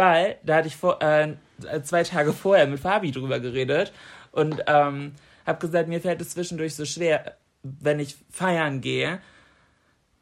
[0.00, 1.34] Weil, da hatte ich vor, äh,
[1.82, 3.92] zwei Tage vorher mit Fabi drüber geredet
[4.32, 5.12] und ähm,
[5.44, 9.20] habe gesagt, mir fällt es zwischendurch so schwer, wenn ich feiern gehe,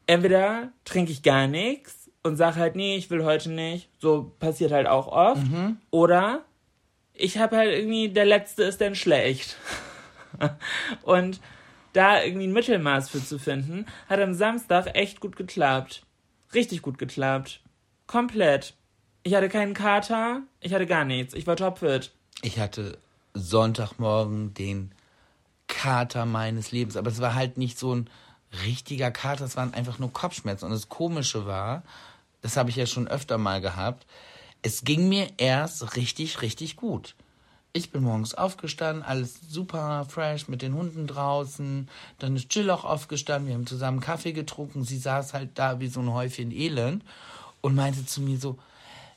[0.05, 3.87] entweder trinke ich gar nichts und sage halt, nee, ich will heute nicht.
[3.99, 5.43] So passiert halt auch oft.
[5.43, 5.77] Mhm.
[5.91, 6.43] Oder
[7.13, 9.55] ich habe halt irgendwie, der letzte ist dann schlecht.
[11.03, 11.39] und
[11.93, 16.05] da irgendwie ein Mittelmaß für zu finden, hat am Samstag echt gut geklappt.
[16.53, 17.61] Richtig gut geklappt.
[18.07, 18.73] Komplett.
[19.23, 21.33] Ich hatte keinen Kater, ich hatte gar nichts.
[21.33, 22.11] Ich war topfit.
[22.41, 22.97] Ich hatte
[23.33, 24.91] Sonntagmorgen den
[25.67, 28.09] Kater meines Lebens, aber es war halt nicht so ein
[28.65, 30.65] richtiger Kater, es waren einfach nur Kopfschmerzen.
[30.65, 31.83] Und das Komische war,
[32.41, 34.05] das habe ich ja schon öfter mal gehabt,
[34.61, 37.15] es ging mir erst richtig, richtig gut.
[37.71, 41.87] Ich bin morgens aufgestanden, alles super fresh mit den Hunden draußen.
[42.17, 44.83] Dann ist Jill auch aufgestanden, wir haben zusammen Kaffee getrunken.
[44.83, 47.03] Sie saß halt da wie so ein Häufchen Elend
[47.61, 48.57] und meinte zu mir so,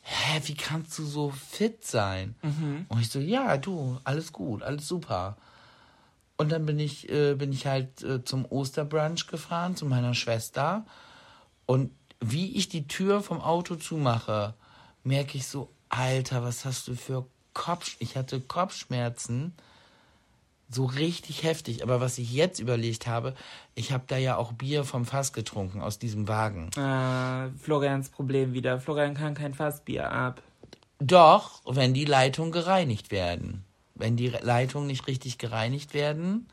[0.03, 2.35] hä, wie kannst du so fit sein?
[2.43, 2.87] Mhm.
[2.89, 5.37] Und ich so, ja, du, alles gut, alles super.
[6.37, 10.85] Und dann bin ich, äh, bin ich halt äh, zum Osterbrunch gefahren, zu meiner Schwester.
[11.67, 14.55] Und wie ich die Tür vom Auto zumache,
[15.05, 17.97] merke ich so, Alter, was hast du für Kopf...
[17.99, 19.55] Ich hatte Kopfschmerzen.
[20.75, 21.83] So richtig heftig.
[21.83, 23.35] Aber was ich jetzt überlegt habe,
[23.75, 26.71] ich habe da ja auch Bier vom Fass getrunken aus diesem Wagen.
[26.77, 28.81] Äh, Florians Problem wieder.
[28.81, 30.43] Florian kann kein Fassbier ab.
[30.99, 33.65] Doch, wenn die Leitungen gereinigt werden.
[33.95, 36.47] Wenn die Leitungen nicht richtig gereinigt werden,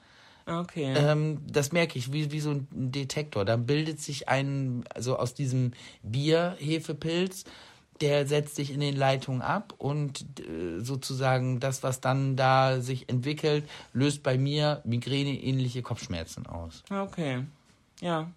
[0.45, 0.93] Okay.
[0.95, 3.45] ähm, das merke ich, wie, wie so ein Detektor.
[3.45, 7.43] Da bildet sich ein, also aus diesem Bier-Hefepilz,
[8.01, 13.09] der setzt sich in den Leitungen ab und äh, sozusagen das, was dann da sich
[13.09, 16.83] entwickelt, löst bei mir migräneähnliche Kopfschmerzen aus.
[16.89, 17.43] Okay.
[17.99, 18.31] Ja.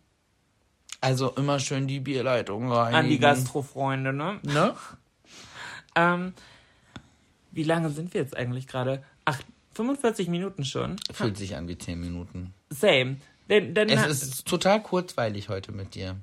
[1.01, 2.97] Also immer schön die Bierleitung reinigen.
[2.97, 4.39] An die Gastrofreunde, ne?
[4.43, 4.75] Ne?
[5.95, 6.33] Ähm,
[7.51, 9.03] wie lange sind wir jetzt eigentlich gerade?
[9.27, 9.39] Ach,
[9.75, 10.97] 45 Minuten schon.
[11.13, 12.55] Fühlt sich an wie 10 Minuten.
[12.71, 13.17] Same.
[13.49, 16.17] Denn, denn, Es ist total kurzweilig heute mit dir.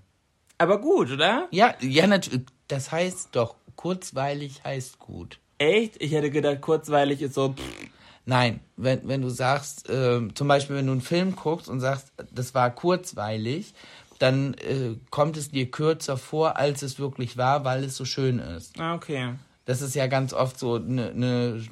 [0.60, 1.48] Aber gut, oder?
[1.52, 2.46] Ja, ja, natürlich.
[2.68, 5.40] Das heißt doch, kurzweilig heißt gut.
[5.58, 6.02] Echt?
[6.02, 7.54] Ich hätte gedacht, kurzweilig ist so.
[7.54, 7.90] Pff,
[8.30, 12.14] Nein, wenn, wenn du sagst, ähm, zum Beispiel, wenn du einen Film guckst und sagst,
[12.32, 13.74] das war kurzweilig,
[14.20, 18.38] dann äh, kommt es dir kürzer vor, als es wirklich war, weil es so schön
[18.38, 18.80] ist.
[18.80, 19.34] ah, okay.
[19.66, 21.64] Das ist ja ganz oft so, eine ne,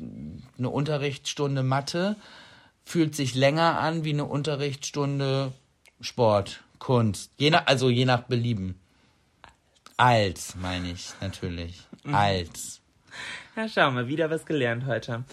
[0.58, 2.16] ne Unterrichtsstunde Mathe
[2.84, 5.52] fühlt sich länger an wie eine Unterrichtsstunde
[6.02, 7.32] Sport, Kunst.
[7.38, 8.80] Je nach, also je nach Belieben.
[9.98, 11.88] Als, meine ich, natürlich.
[12.12, 12.82] Als.
[13.56, 15.24] Ja, schau mal, wieder was gelernt heute.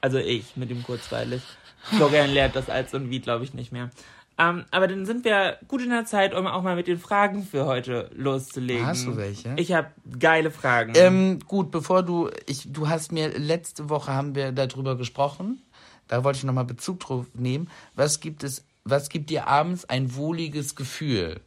[0.00, 1.42] Also ich mit dem kurzweilig.
[1.84, 3.90] Florian lernt das als und wie, glaube ich, nicht mehr.
[4.38, 7.44] Ähm, aber dann sind wir gut in der Zeit, um auch mal mit den Fragen
[7.44, 8.86] für heute loszulegen.
[8.86, 9.54] Hast du welche?
[9.56, 9.88] Ich habe
[10.18, 10.92] geile Fragen.
[10.96, 15.62] Ähm, gut, bevor du, ich, du hast mir, letzte Woche haben wir darüber gesprochen.
[16.08, 17.70] Da wollte ich nochmal Bezug drauf nehmen.
[17.94, 21.40] Was gibt es, was gibt dir abends ein wohliges Gefühl?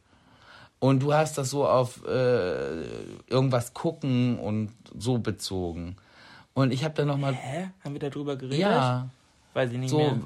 [0.78, 2.82] Und du hast das so auf äh,
[3.28, 5.96] irgendwas gucken und so bezogen.
[6.54, 7.70] Und ich habe dann nochmal, Hä?
[7.82, 8.58] Haben wir darüber geredet?
[8.58, 9.08] ja,
[9.54, 10.18] Weiß ich nicht so mehr.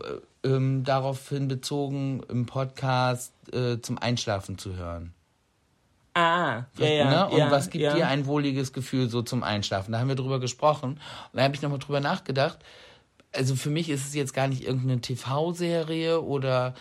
[0.45, 5.13] äh, ähm, daraufhin bezogen, im Podcast äh, zum Einschlafen zu hören.
[6.15, 7.11] Ah, ja, ja.
[7.11, 7.29] ne?
[7.29, 7.95] Und ja, was gibt ja.
[7.95, 9.93] dir ein wohliges Gefühl so zum Einschlafen?
[9.93, 10.93] Da haben wir drüber gesprochen.
[10.93, 11.01] Und
[11.33, 12.59] da habe ich nochmal drüber nachgedacht.
[13.33, 16.75] Also für mich ist es jetzt gar nicht irgendeine TV-Serie oder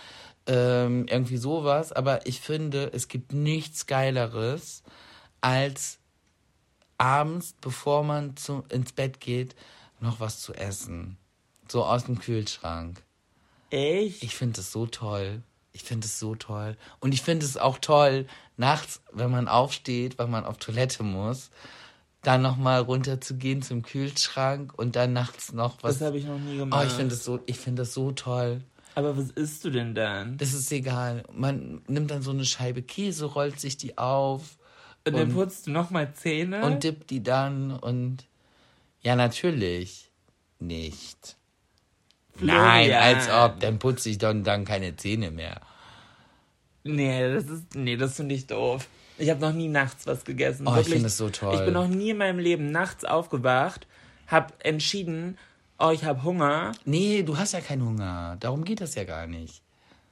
[0.48, 4.84] ähm, irgendwie sowas, aber ich finde, es gibt nichts Geileres,
[5.42, 6.00] als
[6.98, 9.56] abends, bevor man zu, ins Bett geht,
[10.00, 11.18] noch was zu essen.
[11.68, 13.04] So aus dem Kühlschrank.
[13.70, 14.24] Echt?
[14.24, 15.44] Ich finde es so toll.
[15.72, 16.78] Ich finde es so toll.
[17.00, 18.28] Und ich finde es auch toll,
[18.58, 21.52] nachts, wenn man aufsteht, weil man auf Toilette muss,
[22.22, 26.00] dann nochmal runterzugehen zum Kühlschrank und dann nachts noch was.
[26.00, 26.88] das habe ich noch nie oh, gemacht.
[26.88, 28.62] ich finde es so, ich finde das so toll.
[28.96, 30.38] Aber was isst du denn dann?
[30.38, 31.24] Das ist egal.
[31.32, 34.58] Man nimmt dann so eine Scheibe Käse, rollt sich die auf
[35.06, 36.66] Und dann und- putzt du nochmal Zähne?
[36.66, 38.28] und dippt die dann und
[39.02, 40.12] ja, natürlich
[40.60, 41.38] nicht.
[42.36, 42.58] Florian.
[42.58, 45.62] Nein, als ob, dann putze ich dann, dann keine Zähne mehr.
[46.84, 47.76] Nee, das ist.
[47.76, 48.88] Nee, das finde ich doof.
[49.20, 50.66] Ich habe noch nie nachts was gegessen.
[50.66, 50.94] Oh, ich Wirklich.
[50.94, 51.56] finde es so toll.
[51.56, 53.86] Ich bin noch nie in meinem Leben nachts aufgewacht,
[54.28, 55.38] habe entschieden,
[55.78, 56.72] oh, ich habe Hunger.
[56.86, 58.38] Nee, du hast ja keinen Hunger.
[58.40, 59.62] Darum geht das ja gar nicht.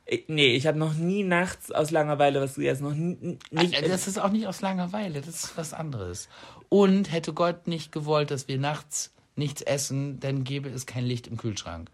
[0.05, 2.83] Ich, nee, ich habe noch nie nachts aus Langeweile was gegessen.
[2.83, 6.29] Noch nie, nicht, Das ist auch nicht aus Langeweile, das ist was anderes.
[6.69, 11.27] Und hätte Gott nicht gewollt, dass wir nachts nichts essen, dann gäbe es kein Licht
[11.27, 11.89] im Kühlschrank.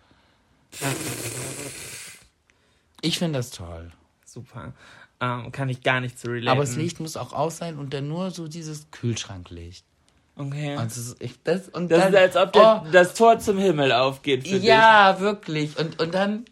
[3.02, 3.92] Ich finde das toll.
[4.26, 4.74] Super.
[5.20, 6.50] Ähm, kann ich gar nicht zu relaten.
[6.50, 9.86] Aber das Licht muss auch aus sein und dann nur so dieses Kühlschranklicht.
[10.36, 10.76] Okay.
[10.76, 13.40] Und das ist, ich, das, und das dann, ist, als ob der, oh, das Tor
[13.40, 14.64] zum Himmel aufgeht für dich.
[14.64, 15.78] Ja, wirklich.
[15.78, 16.46] Und, und dann,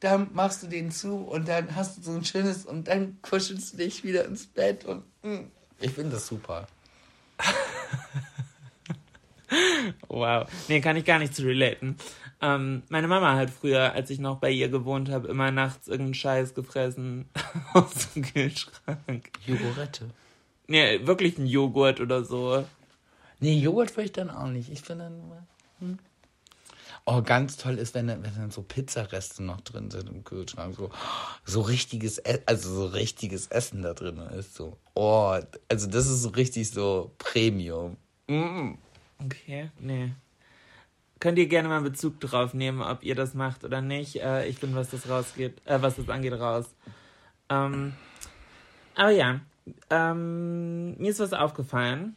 [0.00, 3.74] dann machst du den zu und dann hast du so ein schönes und dann kuschelst
[3.74, 5.50] du dich wieder ins Bett und mm,
[5.80, 6.66] ich finde das super.
[10.08, 10.48] Wow.
[10.68, 11.96] Nee, kann ich gar nicht zu relaten.
[12.42, 16.14] Ähm, meine Mama hat früher, als ich noch bei ihr gewohnt habe, immer nachts irgendeinen
[16.14, 17.26] Scheiß gefressen
[17.72, 19.30] aus dem Kühlschrank.
[19.46, 20.10] Jogurette.
[20.66, 22.64] Nee, wirklich ein Joghurt oder so.
[23.40, 24.70] Nee, Joghurt würde ich dann auch nicht.
[24.70, 25.46] Ich finde dann.
[25.80, 25.98] Hm.
[27.08, 30.74] Oh, ganz toll ist, wenn, dann- wenn dann so Pizzareste noch drin sind im Kühlschrank.
[30.74, 30.90] So,
[31.44, 34.54] so richtiges, E- also so richtiges Essen da drin ist.
[34.56, 37.96] So, oh, also das ist so richtig so Premium.
[38.26, 38.72] Mm.
[39.24, 40.10] Okay, nee.
[41.18, 44.16] Könnt ihr gerne mal Bezug drauf nehmen, ob ihr das macht oder nicht.
[44.16, 46.66] Äh, ich bin, was das rausgeht, äh, was das angeht, raus.
[47.48, 47.94] Ähm,
[48.94, 49.40] aber ja,
[49.90, 52.16] ähm, mir ist was aufgefallen.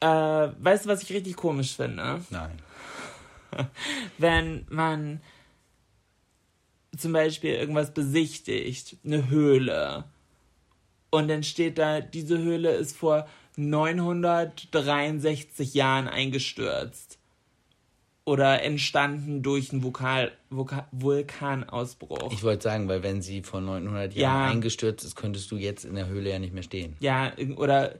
[0.00, 2.20] Äh, weißt du, was ich richtig komisch finde?
[2.30, 2.58] Nein.
[4.18, 5.20] wenn man
[6.96, 10.04] zum Beispiel irgendwas besichtigt, eine Höhle,
[11.10, 17.18] und dann steht da, diese Höhle ist vor 963 Jahren eingestürzt.
[18.26, 22.32] Oder entstanden durch einen Vokal, Voka, Vulkanausbruch.
[22.32, 24.22] Ich wollte sagen, weil wenn sie vor 900 Ja.
[24.22, 26.96] Jahren eingestürzt ist, könntest du jetzt in der Höhle ja nicht mehr stehen.
[27.00, 27.94] ja, oder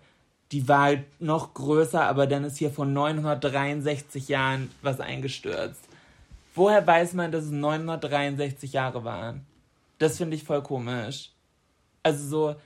[0.52, 5.80] die war halt noch größer, aber dann ist hier vor 963 Jahren was eingestürzt.
[6.54, 9.44] Woher weiß man, dass es 963 Jahre waren?
[9.98, 11.30] Das finde ich voll komisch.
[12.04, 12.56] Also so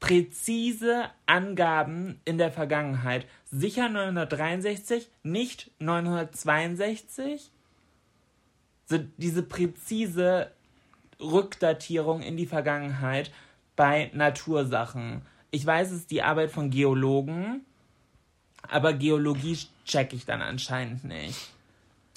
[0.00, 3.26] präzise Angaben in der Vergangenheit.
[3.50, 7.50] Sicher 963, nicht 962.
[8.86, 10.50] So diese präzise
[11.20, 13.30] Rückdatierung in die Vergangenheit
[13.76, 15.22] bei Natursachen.
[15.50, 17.64] Ich weiß, es ist die Arbeit von Geologen,
[18.62, 21.50] aber Geologie check ich dann anscheinend nicht.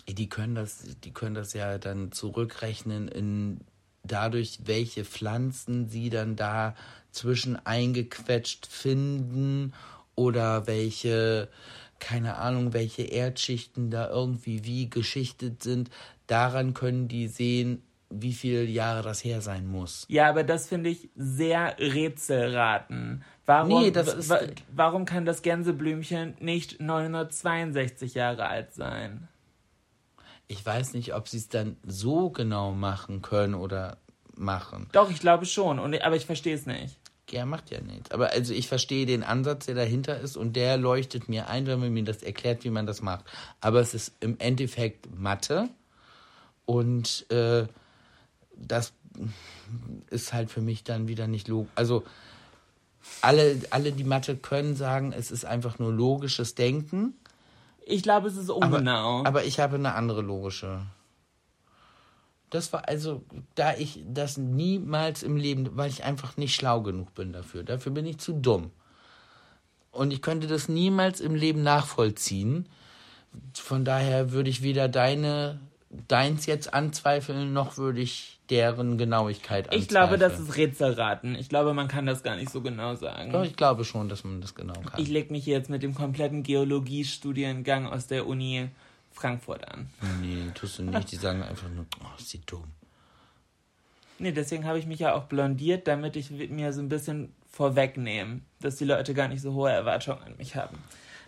[0.07, 3.61] Die können das, die können das ja dann zurückrechnen in
[4.03, 6.75] dadurch, welche Pflanzen sie dann da
[7.11, 9.73] zwischen eingequetscht finden
[10.20, 11.47] oder welche,
[11.99, 15.89] keine Ahnung, welche Erdschichten da irgendwie wie geschichtet sind.
[16.28, 20.05] Daran können die sehen, wie viele Jahre das her sein muss.
[20.09, 23.24] Ja, aber das finde ich sehr Rätselraten.
[23.45, 24.39] Warum, Nee, das ist- wa
[24.76, 29.28] warum kann das Gänseblümchen nicht 962 Jahre alt sein?
[30.47, 33.97] Ich weiß nicht, ob sie es dann so genau machen können oder
[34.36, 34.88] machen.
[34.91, 36.97] Doch, ich glaube schon, und, aber ich verstehe es nicht.
[37.32, 38.11] Ja, macht ja nichts.
[38.11, 41.80] Aber also ich verstehe den Ansatz, der dahinter ist und der leuchtet mir ein, wenn
[41.80, 43.25] man mir das erklärt, wie man das macht.
[43.61, 45.69] Aber es ist im Endeffekt Mathe
[46.65, 47.67] und äh,
[48.55, 48.93] das
[50.09, 51.71] ist halt für mich dann wieder nicht logisch.
[51.75, 52.03] Also
[53.21, 57.13] alle, alle, die Mathe können, sagen, es ist einfach nur logisches Denken.
[57.86, 59.23] Ich glaube, es ist Aber, ungenau.
[59.25, 60.82] aber ich habe eine andere logische.
[62.49, 63.23] Das war also,
[63.55, 67.63] da ich das niemals im Leben, weil ich einfach nicht schlau genug bin dafür.
[67.63, 68.71] Dafür bin ich zu dumm.
[69.91, 72.67] Und ich könnte das niemals im Leben nachvollziehen.
[73.53, 75.59] Von daher würde ich weder deine,
[76.07, 79.81] deins jetzt anzweifeln, noch würde ich deren Genauigkeit anzweifeln.
[79.81, 81.35] ich glaube, das ist Rätselraten.
[81.35, 83.31] Ich glaube, man kann das gar nicht so genau sagen.
[83.31, 84.99] Doch, ich glaube schon, dass man das genau kann.
[84.99, 88.69] Ich lege mich jetzt mit dem kompletten Geologiestudiengang aus der Uni
[89.20, 89.89] Frankfurt an.
[90.22, 91.11] nee, tust du nicht.
[91.11, 92.63] Die sagen einfach nur, oh, ist sie dumm.
[94.17, 98.41] Nee, deswegen habe ich mich ja auch blondiert, damit ich mir so ein bisschen vorwegnehme,
[98.61, 100.78] dass die Leute gar nicht so hohe Erwartungen an mich haben.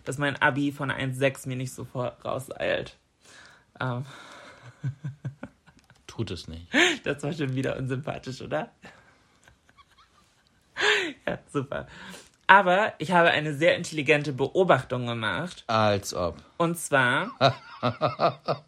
[0.04, 2.96] Dass mein Abi von 1,6 mir nicht so vorauseilt.
[3.80, 4.04] Ähm,
[6.06, 6.66] Tut es nicht.
[7.04, 8.70] das war schon wieder unsympathisch, oder?
[11.26, 11.86] ja, super.
[12.52, 15.64] Aber ich habe eine sehr intelligente Beobachtung gemacht.
[15.68, 16.36] Als ob.
[16.58, 17.30] Und zwar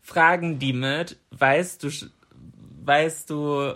[0.00, 1.90] fragen die mit, weißt du,
[2.84, 3.72] weißt du,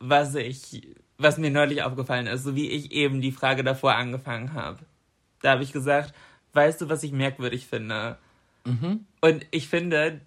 [0.00, 0.82] was ich,
[1.16, 4.80] was mir neulich aufgefallen ist, so wie ich eben die Frage davor angefangen habe.
[5.40, 6.12] Da habe ich gesagt,
[6.54, 8.18] weißt du, was ich merkwürdig finde?
[9.20, 10.20] Und ich finde,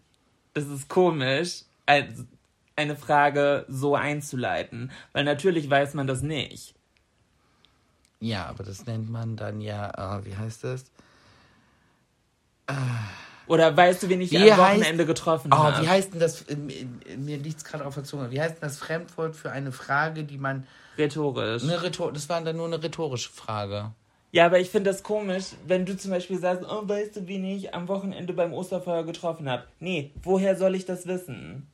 [0.53, 2.25] das ist komisch, ein-
[2.77, 6.73] eine Frage so einzuleiten, weil natürlich weiß man das nicht.
[8.19, 10.85] Ja, aber das nennt man dann ja, ah, wie heißt das?
[13.47, 15.81] Oder weißt du, wen ich am heißt- Wochenende getroffen Oh, habe?
[15.83, 16.41] wie heißt denn das?
[16.43, 16.55] äh,
[17.15, 18.29] Mir liegt es gerade auf der Zunge.
[18.31, 20.67] Wie heißt denn das Fremdwort für eine Frage, die man.
[20.97, 21.63] Rhetorisch.
[21.63, 23.91] Eine Rhetor das war dann nur eine rhetorische Frage.
[24.31, 27.45] Ja, aber ich finde das komisch, wenn du zum Beispiel sagst, oh, weißt du, wen
[27.45, 29.63] ich am Wochenende beim Osterfeuer getroffen habe?
[29.79, 31.67] Nee, woher soll ich das wissen?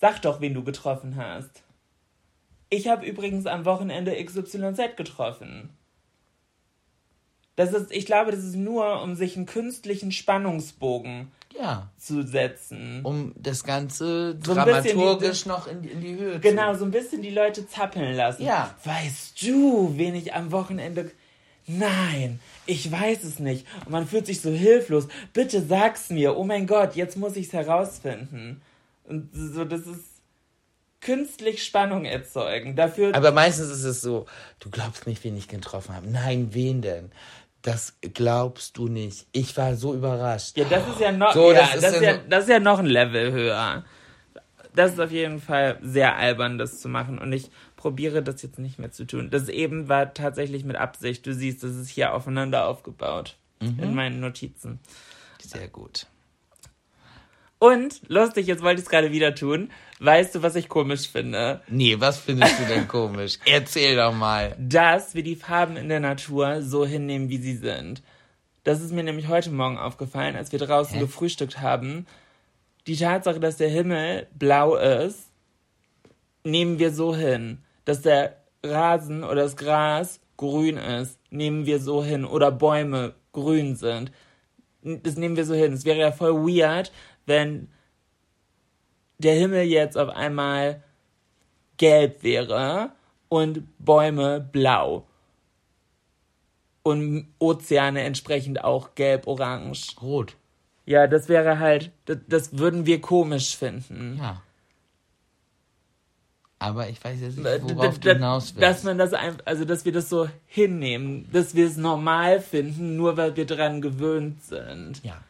[0.00, 1.62] Sag doch, wen du getroffen hast.
[2.70, 5.70] Ich habe übrigens am Wochenende XYZ getroffen.
[7.56, 11.88] Das ist, ich glaube, das ist nur, um sich einen künstlichen Spannungsbogen Ja.
[11.96, 13.00] zu setzen.
[13.04, 16.80] Um das Ganze So dramaturgisch noch in, in die Höhe Genau, zu.
[16.80, 18.42] so ein bisschen die Leute zappeln lassen.
[18.42, 18.74] Ja.
[18.82, 21.12] Weißt du, wen ich am Wochenende.
[21.66, 23.66] Nein, ich weiß es nicht.
[23.86, 25.06] Und man fühlt sich so hilflos.
[25.32, 26.36] Bitte sag's mir.
[26.36, 28.60] Oh mein Gott, jetzt muss ich's herausfinden.
[29.04, 30.13] Und so, das ist
[31.04, 32.74] künstlich Spannung erzeugen.
[32.74, 33.14] Dafür.
[33.14, 34.26] Aber meistens ist es so,
[34.58, 36.10] du glaubst nicht, wen ich getroffen habe.
[36.10, 37.12] Nein, wen denn?
[37.62, 39.26] Das glaubst du nicht.
[39.32, 40.56] Ich war so überrascht.
[40.56, 41.32] ja, das ist ja noch.
[41.32, 43.84] So, ja, das das, ist ja das ist ja noch ein Level höher.
[44.74, 47.18] Das ist auf jeden Fall sehr albern, das zu machen.
[47.18, 49.30] Und ich probiere das jetzt nicht mehr zu tun.
[49.30, 51.24] Das eben war tatsächlich mit Absicht.
[51.26, 53.36] Du siehst, das ist hier aufeinander aufgebaut.
[53.60, 54.78] In meinen Notizen.
[55.40, 56.06] Sehr gut.
[57.58, 59.70] Und, lustig, jetzt wollte ich es gerade wieder tun.
[60.04, 61.62] Weißt du, was ich komisch finde?
[61.66, 63.38] Nee, was findest du denn komisch?
[63.46, 64.54] Erzähl doch mal.
[64.58, 68.02] Dass wir die Farben in der Natur so hinnehmen, wie sie sind.
[68.64, 71.00] Das ist mir nämlich heute Morgen aufgefallen, als wir draußen Hä?
[71.00, 72.06] gefrühstückt haben.
[72.86, 75.30] Die Tatsache, dass der Himmel blau ist,
[76.42, 77.62] nehmen wir so hin.
[77.86, 82.26] Dass der Rasen oder das Gras grün ist, nehmen wir so hin.
[82.26, 84.12] Oder Bäume grün sind.
[84.82, 85.72] das nehmen wir so hin.
[85.72, 86.92] Es wäre ja voll weird,
[87.24, 87.68] wenn
[89.18, 90.82] der Himmel jetzt auf einmal
[91.76, 92.90] gelb wäre
[93.28, 95.06] und Bäume blau.
[96.82, 99.96] Und Ozeane entsprechend auch gelb, orange.
[100.02, 100.36] Rot.
[100.84, 104.18] Ja, das wäre halt, das, das würden wir komisch finden.
[104.18, 104.42] Ja.
[106.58, 108.62] Aber ich weiß jetzt nicht, worauf d- du hinaus willst.
[108.62, 112.96] Dass man das einfach, also dass wir das so hinnehmen, dass wir es normal finden,
[112.96, 115.02] nur weil wir dran gewöhnt sind.
[115.04, 115.20] ja.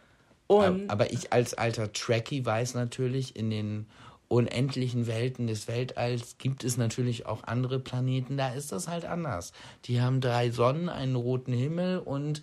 [0.46, 3.86] Und Aber ich als alter Trekkie weiß natürlich, in den
[4.28, 9.52] unendlichen Welten des Weltalls gibt es natürlich auch andere Planeten, da ist das halt anders.
[9.84, 12.42] Die haben drei Sonnen, einen roten Himmel und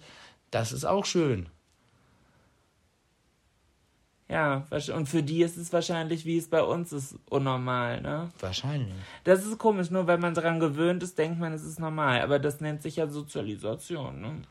[0.52, 1.50] das ist auch schön.
[4.32, 8.30] ja, und für die ist es wahrscheinlich, wie es bei uns ist, unnormal, ne?
[8.40, 8.96] Wahrscheinlich.
[9.26, 12.22] Das ist komisch, nur weil man dran gewöhnt ist, denkt man, es ist normal.
[12.22, 14.42] Aber das nennt sich ja Sozialisation, ne?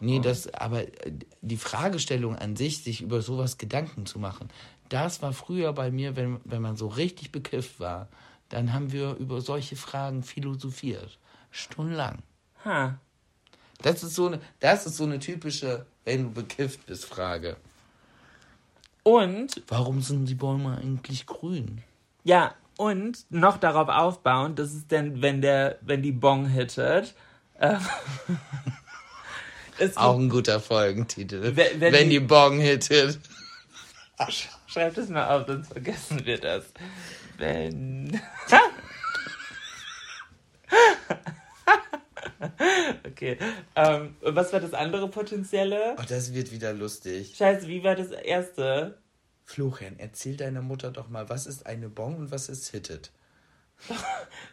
[0.00, 4.48] Nee, das, aber äh, die Fragestellung an sich, sich über sowas Gedanken zu machen,
[4.88, 8.08] das war früher bei mir, wenn, wenn man so richtig bekifft war,
[8.48, 11.18] dann haben wir über solche Fragen philosophiert.
[11.50, 12.18] Stundenlang.
[12.64, 12.98] Ha.
[13.82, 17.56] Das ist so eine, das ist so eine typische, wenn du bekifft bist, Frage.
[19.02, 21.82] Und Warum sind die Bäume eigentlich grün?
[22.24, 27.14] Ja, und noch darauf aufbauend, das ist denn, wenn der, wenn die Bong hittet.
[27.58, 27.78] Äh,
[29.96, 31.40] Auch ein guter Folgentitel.
[31.42, 33.18] Wenn- Wenn, wenn die- die Bong hittet.
[34.18, 36.64] gibt, schreibt es mal auf, sonst vergessen wir das.
[37.38, 38.20] Wenn.
[43.06, 43.38] okay.
[43.76, 45.96] Ähm, was war das andere potenzielle?
[45.98, 47.34] Oh, das wird wieder lustig.
[47.36, 48.98] Scheiße, wie war das erste?
[49.44, 53.10] Florian, erzähl deiner Mutter doch mal, was ist eine Bong und was ist hittet?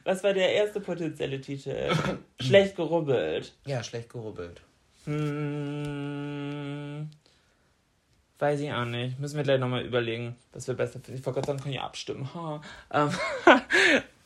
[0.03, 1.93] Was war der erste potenzielle Titel?
[2.41, 3.53] Schlecht gerubbelt.
[3.67, 4.61] Ja, schlecht gerubbelt.
[5.05, 6.81] Hm,
[8.39, 9.19] weiß ich auch nicht.
[9.19, 11.19] Müssen wir gleich nochmal überlegen, was wir besser finden.
[11.19, 12.33] Ich wollte gerade sagen, können ja abstimmen.
[12.33, 12.61] Ha.
[12.91, 13.09] Ähm,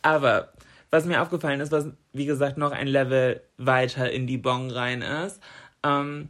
[0.01, 0.53] Aber
[0.89, 5.01] was mir aufgefallen ist, was wie gesagt noch ein Level weiter in die Bong rein
[5.01, 5.41] ist,
[5.83, 6.29] ähm,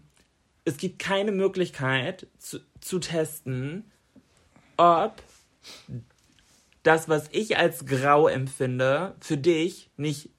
[0.63, 3.91] es gibt keine Möglichkeit zu, zu testen,
[4.77, 5.21] ob
[6.83, 10.29] das, was ich als grau empfinde, für dich nicht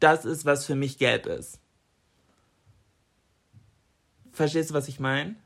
[0.00, 1.60] das ist, was für mich gelb ist.
[4.34, 5.36] Verstehst du, was ich meine?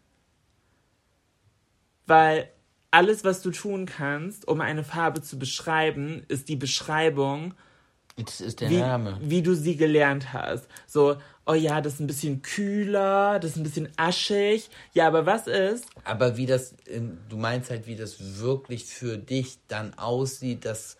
[2.06, 2.48] Weil
[2.90, 7.52] alles, was du tun kannst, um eine Farbe zu beschreiben, ist die Beschreibung,
[8.16, 9.18] Das ist der wie, Name.
[9.20, 10.66] wie du sie gelernt hast.
[10.86, 14.70] So, oh ja, das ist ein bisschen kühler, das ist ein bisschen aschig.
[14.94, 15.84] Ja, aber was ist?
[16.04, 20.94] Aber wie das, ähm, du meinst halt, wie das wirklich für dich dann aussieht, das
[20.94, 20.98] äh,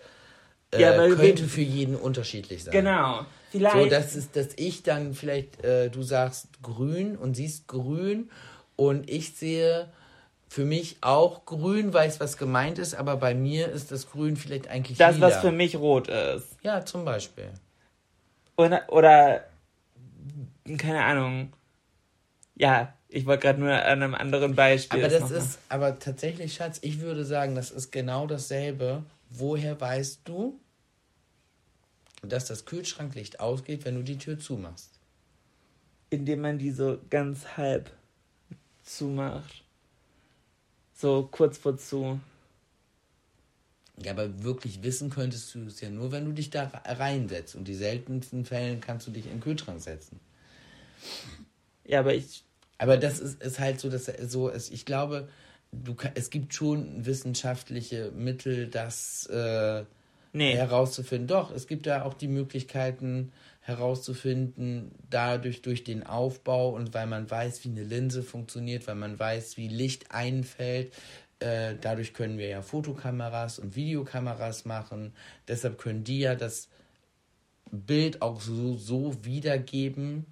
[0.76, 2.72] Ja, weil könnte für jeden unterschiedlich sein.
[2.72, 3.24] Genau.
[3.50, 3.76] Vielleicht.
[3.76, 8.30] So, das ist, dass ich dann vielleicht, äh, du sagst grün und siehst grün
[8.76, 9.88] und ich sehe
[10.48, 14.68] für mich auch grün, weiß, was gemeint ist, aber bei mir ist das Grün vielleicht
[14.68, 15.28] eigentlich das, lila.
[15.28, 16.56] was für mich rot ist.
[16.62, 17.50] Ja, zum Beispiel.
[18.56, 19.44] Oder, oder
[20.78, 21.52] keine Ahnung.
[22.56, 25.04] Ja, ich wollte gerade nur an einem anderen Beispiel.
[25.04, 29.02] Aber es das ist, aber tatsächlich, Schatz, ich würde sagen, das ist genau dasselbe.
[29.30, 30.60] Woher weißt du,
[32.22, 34.98] dass das Kühlschranklicht ausgeht, wenn du die Tür zumachst?
[36.10, 37.90] indem man die so ganz halb
[38.82, 39.64] zumacht.
[40.94, 42.20] So kurz vor zu.
[44.02, 47.56] Ja, aber wirklich wissen könntest du es ja nur, wenn du dich da reinsetzt.
[47.56, 50.20] Und die seltensten Fällen kannst du dich in den Kühlschrank setzen.
[51.84, 52.44] Ja, aber ich.
[52.78, 54.70] Aber das ist, ist halt so, dass so ist.
[54.70, 55.28] Ich glaube,
[55.72, 59.84] du, es gibt schon wissenschaftliche Mittel, das äh,
[60.32, 60.54] Nee.
[60.54, 61.26] herauszufinden.
[61.26, 67.30] Doch, es gibt da auch die Möglichkeiten herauszufinden, dadurch durch den Aufbau und weil man
[67.30, 70.92] weiß, wie eine Linse funktioniert, weil man weiß, wie Licht einfällt.
[71.40, 75.12] Äh, dadurch können wir ja Fotokameras und Videokameras machen.
[75.46, 76.68] Deshalb können die ja das
[77.70, 80.26] Bild auch so, so wiedergeben,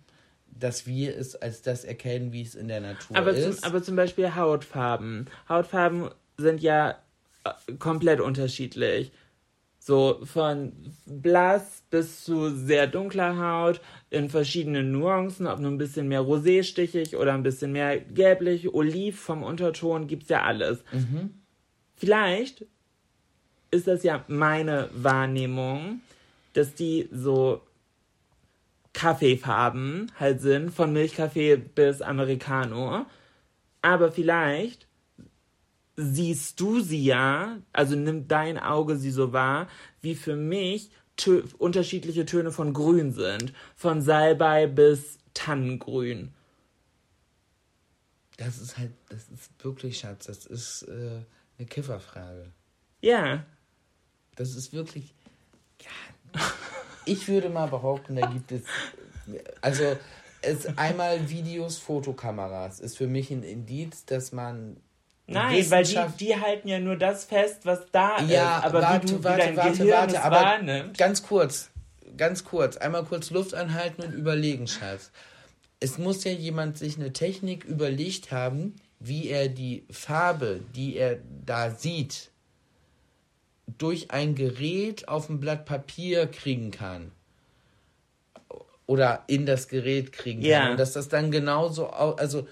[0.59, 3.65] dass wir es als das erkennen, wie es in der Natur Aber zum, ist.
[3.65, 5.27] aber zum Beispiel Hautfarben.
[5.49, 6.97] Hautfarben sind ja
[7.45, 9.13] äh, komplett unterschiedlich.
[9.79, 10.73] So von
[11.07, 13.81] blass bis zu sehr dunkler Haut
[14.11, 19.21] in verschiedenen Nuancen, ob nur ein bisschen mehr roséstichig oder ein bisschen mehr gelblich, oliv
[19.21, 20.83] vom Unterton, gibt's ja alles.
[21.97, 22.65] Vielleicht
[23.71, 26.01] ist das ja meine Wahrnehmung,
[26.53, 27.61] dass die so
[28.97, 33.05] Kaffeefarben halt sind, von Milchkaffee bis Americano.
[33.83, 34.89] Aber vielleicht
[35.97, 39.69] siehst du sie ja, also nimmt dein Auge sie so wahr,
[40.01, 43.53] wie für mich tö unterschiedliche Töne von Grün sind.
[43.77, 46.33] Von Salbei bis Tannengrün.
[48.39, 51.21] Das ist halt, das ist wirklich, Schatz, das ist äh,
[51.59, 52.51] eine Kifferfrage.
[53.03, 53.45] Ja.
[54.37, 55.13] Das ist wirklich.
[55.83, 56.41] Ja,
[57.07, 58.63] ich würde mal behaupten, da gibt es.
[59.61, 59.97] Also,
[60.43, 64.77] es einmal Videos, Fotokameras ist für mich ein Indiz, dass man.
[65.29, 68.65] Nein, weil die, die halten ja nur das fest, was da ja, ist.
[68.65, 70.99] Aber warte, wie du, warte, wie dein warte, Gehirn warte, aber wahrnimmt.
[70.99, 71.71] ganz kurz,
[72.17, 75.11] ganz kurz, einmal kurz Luft anhalten und überlegen, Schatz.
[75.81, 81.19] Es muss ja jemand sich eine Technik überlegt haben, wie er die Farbe, die er
[81.45, 82.31] da sieht,
[83.67, 87.12] durch ein Gerät auf ein Blatt Papier kriegen kann.
[88.87, 90.51] Oder in das Gerät kriegen kann.
[90.51, 90.71] Ja.
[90.71, 92.47] Und dass das dann genauso, au- also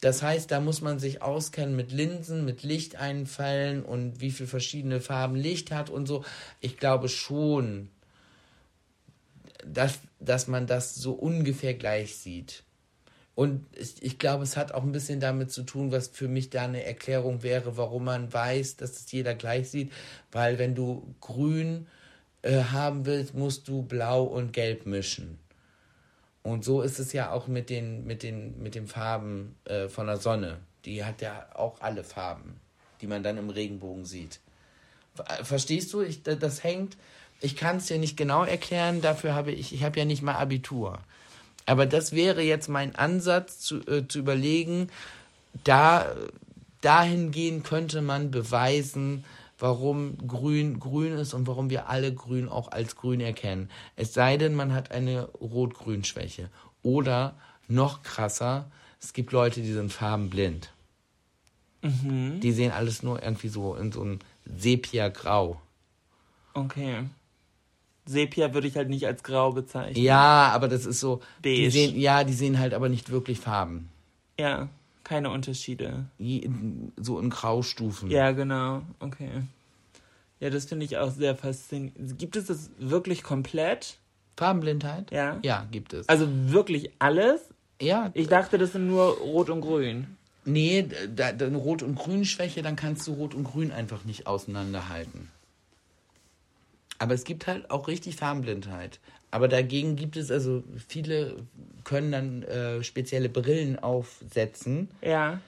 [0.00, 5.00] das heißt, da muss man sich auskennen mit Linsen, mit Lichteinfällen und wie viel verschiedene
[5.00, 6.24] Farben Licht hat und so.
[6.60, 7.88] Ich glaube schon,
[9.64, 12.62] dass, dass man das so ungefähr gleich sieht.
[13.36, 16.48] Und ich, ich glaube, es hat auch ein bisschen damit zu tun, was für mich
[16.48, 19.92] da eine Erklärung wäre, warum man weiß, dass es jeder gleich sieht.
[20.32, 21.86] Weil wenn du grün
[22.40, 25.38] äh, haben willst, musst du blau und gelb mischen.
[26.42, 30.06] Und so ist es ja auch mit den, mit den, mit den Farben äh, von
[30.06, 30.56] der Sonne.
[30.86, 32.58] Die hat ja auch alle Farben,
[33.02, 34.40] die man dann im Regenbogen sieht.
[35.14, 36.00] Ver- Verstehst du?
[36.00, 36.96] Ich, da- das hängt.
[37.42, 39.02] Ich kann es dir nicht genau erklären.
[39.02, 41.00] Dafür habe ich, ich habe ja nicht mal Abitur.
[41.66, 44.88] Aber das wäre jetzt mein Ansatz zu, äh, zu überlegen.
[45.64, 46.14] Da
[46.80, 49.24] dahingehend könnte man beweisen,
[49.58, 53.70] warum Grün grün ist und warum wir alle Grün auch als Grün erkennen.
[53.96, 56.50] Es sei denn, man hat eine Rot-Grün-Schwäche.
[56.82, 57.34] Oder
[57.68, 60.70] noch krasser, es gibt Leute, die sind farbenblind.
[62.40, 65.60] Die sehen alles nur irgendwie so in so einem Sepia-Grau.
[66.54, 67.04] Okay.
[68.06, 70.02] Sepia würde ich halt nicht als grau bezeichnen.
[70.02, 71.20] Ja, aber das ist so.
[71.44, 71.70] Die Beige.
[71.70, 73.88] sehen, ja, die sehen halt aber nicht wirklich Farben.
[74.38, 74.68] Ja,
[75.04, 76.06] keine Unterschiede.
[76.96, 78.10] So in Graustufen.
[78.10, 78.82] Ja, genau.
[79.00, 79.30] Okay.
[80.40, 82.18] Ja, das finde ich auch sehr faszinierend.
[82.18, 83.98] Gibt es das wirklich komplett?
[84.36, 85.10] Farbenblindheit?
[85.10, 85.38] Ja.
[85.42, 86.08] Ja, gibt es.
[86.08, 87.40] Also wirklich alles?
[87.80, 90.06] ja, Ich dachte, das sind nur Rot und Grün.
[90.44, 95.30] nee, da, Rot- und Grün-Schwäche, dann kannst du Rot und Grün einfach nicht auseinanderhalten.
[96.98, 99.00] Aber es gibt halt auch richtig Farbenblindheit.
[99.30, 101.36] Aber dagegen gibt es also, viele
[101.84, 105.40] können dann äh, spezielle Brillen aufsetzen, Ja.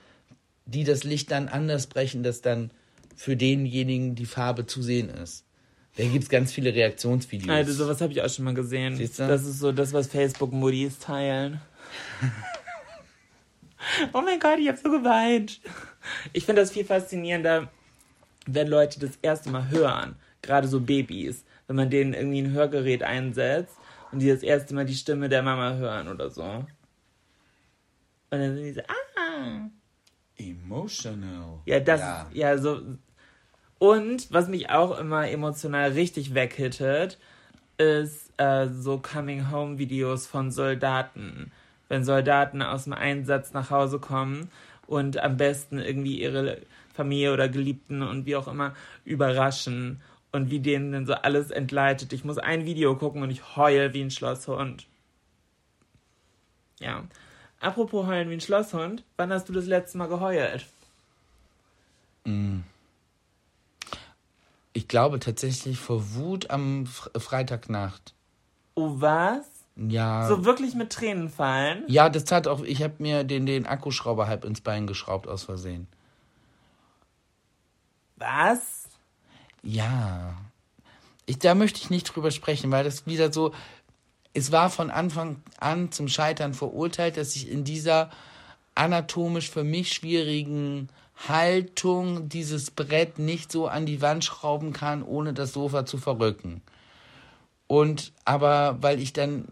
[0.66, 2.70] die das Licht dann anders brechen, dass dann
[3.16, 5.44] für denjenigen die Farbe zu sehen ist.
[5.96, 7.50] Da gibt es ganz viele Reaktionsvideos.
[7.50, 8.94] Also sowas habe ich auch schon mal gesehen.
[8.96, 9.26] Siehst du?
[9.26, 11.60] Das ist so das, was Facebook-Modis teilen.
[14.12, 15.60] oh mein Gott, ich habe so geweint.
[16.32, 17.70] Ich finde das viel faszinierender,
[18.46, 20.14] wenn Leute das erste Mal hören.
[20.42, 21.44] Gerade so Babys.
[21.66, 23.76] Wenn man denen irgendwie ein Hörgerät einsetzt
[24.12, 26.42] und die das erste Mal die Stimme der Mama hören oder so.
[26.42, 26.66] Und
[28.30, 29.68] dann sind die so, ah.
[30.36, 31.60] Emotional.
[31.66, 32.30] Ja, das Ja.
[32.32, 32.80] ja so.
[33.78, 37.18] Und was mich auch immer emotional richtig weghittet,
[37.76, 41.52] ist äh, so Coming-Home-Videos von Soldaten.
[41.88, 44.50] Wenn Soldaten aus dem Einsatz nach Hause kommen
[44.86, 46.58] und am besten irgendwie ihre
[46.92, 48.74] Familie oder Geliebten und wie auch immer
[49.04, 50.00] überraschen
[50.38, 52.12] und wie denen dann so alles entgleitet.
[52.12, 54.86] Ich muss ein Video gucken und ich heul wie ein Schlosshund.
[56.78, 57.04] Ja.
[57.60, 60.66] Apropos heulen wie ein Schlosshund, wann hast du das letzte Mal geheult?
[64.72, 68.14] Ich glaube tatsächlich vor Wut am Fre Freitagnacht.
[68.76, 69.46] Oh, was?
[69.74, 70.28] Ja.
[70.28, 71.82] So wirklich mit Tränen fallen?
[71.88, 72.62] ja, das tat auch.
[72.62, 75.88] Ich habe mir den, den Akkuschrauber halb ins Bein geschraubt aus Versehen.
[78.16, 78.77] Was?
[79.62, 80.36] Ja.
[81.26, 83.52] Ich, da möchte ich nicht drüber sprechen, weil das wieder so.
[84.34, 88.10] Es war von Anfang an zum Scheitern verurteilt, dass ich in dieser
[88.74, 90.88] anatomisch für mich schwierigen
[91.26, 96.62] Haltung dieses Brett nicht so an die Wand schrauben kann, ohne das Sofa zu verrücken.
[97.66, 99.46] Und aber weil ich dann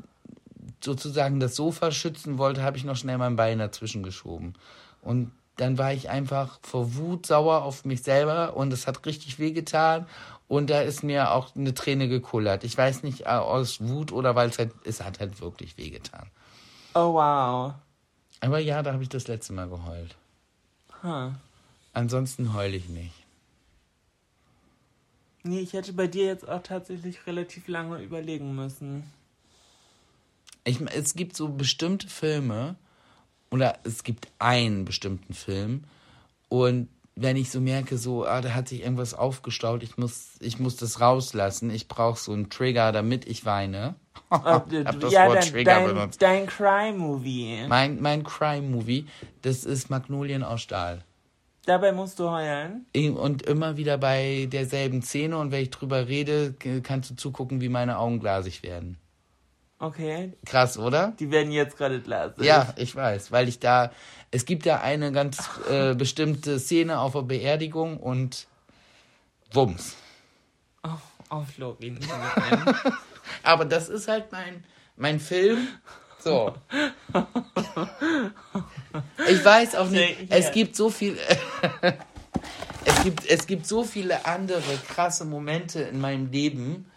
[0.82, 4.54] sozusagen das Sofa schützen wollte, habe ich noch schnell mein Bein dazwischen geschoben.
[5.02, 9.38] Und dann war ich einfach vor Wut sauer auf mich selber und es hat richtig
[9.38, 10.06] wehgetan.
[10.48, 12.62] Und da ist mir auch eine Träne gekullert.
[12.62, 16.30] Ich weiß nicht äh, aus Wut oder weil es halt, es hat halt wirklich wehgetan.
[16.94, 17.74] Oh, wow.
[18.40, 20.14] Aber ja, da habe ich das letzte Mal geheult.
[21.02, 21.32] Huh.
[21.92, 23.14] Ansonsten heule ich nicht.
[25.42, 29.10] Nee, ich hätte bei dir jetzt auch tatsächlich relativ lange überlegen müssen.
[30.64, 32.74] Ich, es gibt so bestimmte Filme,
[33.50, 35.84] oder es gibt einen bestimmten Film,
[36.48, 36.88] und
[37.18, 40.76] wenn ich so merke, so, ah, da hat sich irgendwas aufgestaut, ich muss, ich muss
[40.76, 43.94] das rauslassen, ich brauche so einen Trigger, damit ich weine,
[44.30, 46.22] du, Hab das ja, Wort dein, Trigger dein, benutzt.
[46.22, 47.64] dein Crime-Movie.
[47.68, 49.06] Mein, mein Crime-Movie,
[49.42, 51.04] das ist Magnolien aus Stahl.
[51.64, 52.86] Dabei musst du heulen.
[52.94, 57.68] Und immer wieder bei derselben Szene und wenn ich drüber rede, kannst du zugucken, wie
[57.68, 58.98] meine Augen glasig werden.
[59.78, 60.32] Okay.
[60.46, 61.12] Krass, oder?
[61.18, 62.42] Die werden jetzt gerade glasig.
[62.42, 63.92] Ja, ich weiß, weil ich da,
[64.30, 68.46] es gibt da eine ganz äh, bestimmte Szene auf der Beerdigung und
[69.52, 69.96] Wumms.
[70.82, 70.88] Oh,
[71.30, 71.98] oh Florin.
[73.42, 74.64] Aber das ist halt mein,
[74.96, 75.68] mein Film.
[76.20, 76.54] So.
[79.28, 81.18] Ich weiß auch nicht, Nee, es gibt so viel,
[82.84, 86.90] es gibt, es gibt so viele andere krasse Momente in meinem Leben.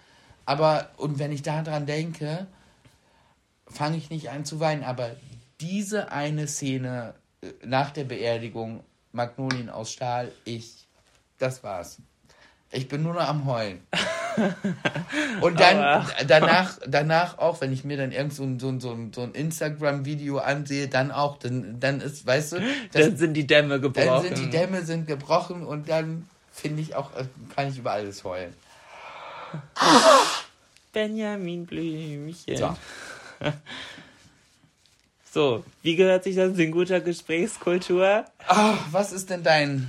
[0.46, 2.48] Aber, und wenn ich daran denke,
[3.70, 4.84] fange ich nicht an zu weinen.
[4.84, 5.12] Aber
[5.62, 10.88] diese eine Szene äh, nach der Beerdigung, Magnolien aus Stahl, ich,
[11.38, 11.98] das war's.
[12.72, 13.82] Ich bin nur noch am Heulen.
[15.42, 18.80] Und dann Aber- danach, danach auch, wenn ich mir dann irgend so ein, so ein,
[18.80, 22.60] so ein, so ein Instagram-Video ansehe, dann auch, dann, dann ist, weißt du,
[22.92, 24.08] das, Dann sind die Dämme gebrochen.
[24.08, 27.92] dann sind die Dämme sind gebrochen und dann finde ich auch, äh, kann ich über
[27.92, 28.54] alles heulen.
[30.94, 32.58] Benjamin Blümchen.
[32.58, 32.76] So.
[35.32, 38.26] So, wie gehört sich das in guter Gesprächskultur?
[38.48, 39.86] Ah, was ist denn dein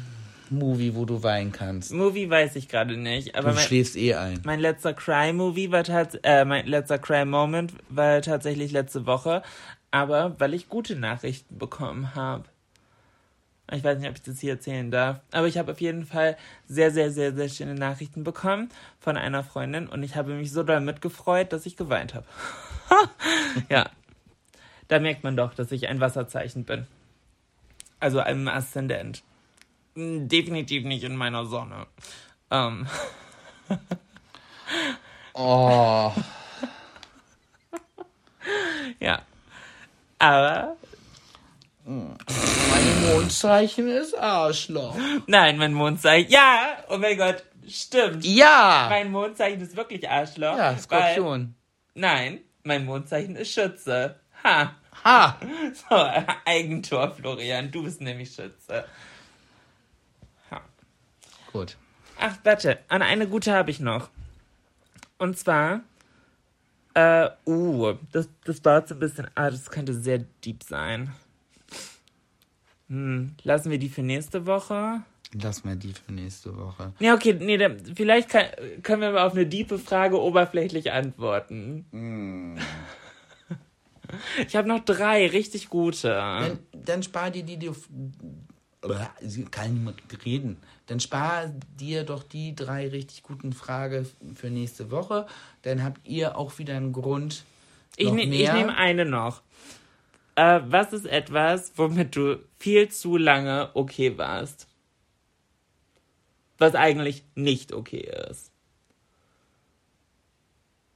[0.50, 1.92] Movie, wo du weinen kannst?
[1.94, 4.40] Movie weiß ich gerade nicht, aber Du mein, schläfst eh ein.
[4.44, 9.42] mein letzter Cry-Movie war tats äh, mein letzter Cry-Moment war tatsächlich letzte Woche,
[9.90, 12.44] aber weil ich gute Nachrichten bekommen habe.
[13.72, 16.36] Ich weiß nicht, ob ich das hier erzählen darf, aber ich habe auf jeden Fall
[16.66, 20.62] sehr, sehr, sehr, sehr schöne Nachrichten bekommen von einer Freundin und ich habe mich so
[20.62, 22.26] doll mitgefreut, dass ich geweint habe.
[23.68, 23.88] ja,
[24.88, 26.86] da merkt man doch, dass ich ein Wasserzeichen bin.
[28.00, 29.22] Also ein Aszendent.
[29.94, 31.86] Hm, Definitiv nicht in meiner Sonne.
[32.50, 32.86] Ähm,
[35.34, 36.12] Oh,
[38.98, 39.22] ja.
[40.18, 40.76] Aber
[41.90, 44.96] mein Mondzeichen ist Arschloch.
[45.26, 46.30] nein, mein Mondzeichen.
[46.30, 48.24] Ja, oh mein Gott, stimmt.
[48.24, 48.86] Ja!
[48.88, 50.56] Mein Mondzeichen ist wirklich Arschloch.
[50.56, 51.54] Ja, Weil, Skorpion.
[51.94, 54.20] nein, mein Mondzeichen ist Schütze.
[54.44, 54.76] Ha.
[55.04, 55.38] Ha!
[55.88, 55.96] So,
[56.44, 57.72] Eigentor, Florian.
[57.72, 58.84] Du bist nämlich Schütze.
[60.50, 60.60] Ha.
[61.52, 61.76] Gut.
[62.20, 64.10] Ach, warte, an eine gute habe ich noch.
[65.18, 65.80] Und zwar,
[66.94, 71.12] äh, uh, das, das baut so ein bisschen, ah, das könnte sehr deep sein.
[72.90, 75.02] Hm, lassen wir die für nächste Woche?
[75.40, 76.92] Lass mal die für nächste Woche.
[76.98, 78.46] Ja, okay, nee, dann, vielleicht kann,
[78.82, 82.58] können wir mal auf eine diepe Frage oberflächlich antworten.
[84.44, 86.08] Ich habe noch drei richtig gute.
[86.08, 87.70] Dann, dann spar dir die, die.
[89.20, 90.56] Sie kann niemand reden.
[90.86, 91.46] Dann spar
[91.78, 95.26] dir doch die drei richtig guten Fragen für nächste Woche.
[95.62, 97.44] Dann habt ihr auch wieder einen Grund.
[97.96, 99.42] Ich, ne, ich nehme eine noch.
[100.40, 104.68] Äh, was ist etwas, womit du viel zu lange okay warst?
[106.56, 108.50] Was eigentlich nicht okay ist.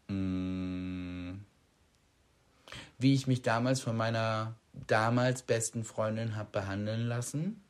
[0.08, 1.34] Wie
[3.14, 7.62] ich mich damals von meiner damals besten Freundin habe behandeln lassen,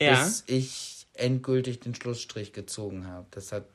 [0.00, 0.22] Ja.
[0.22, 3.26] bis ich endgültig den Schlussstrich gezogen habe.
[3.32, 3.66] Das hat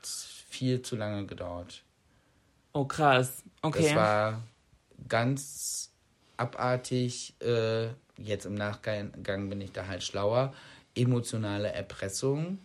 [0.47, 1.83] viel zu lange gedauert.
[2.71, 3.43] Oh, krass.
[3.61, 3.83] Okay.
[3.83, 4.43] Das war
[5.07, 5.91] ganz
[6.37, 7.33] abartig.
[7.41, 7.87] Äh,
[8.17, 9.11] jetzt im Nachgang
[9.49, 10.53] bin ich da halt schlauer.
[10.95, 12.59] Emotionale Erpressung,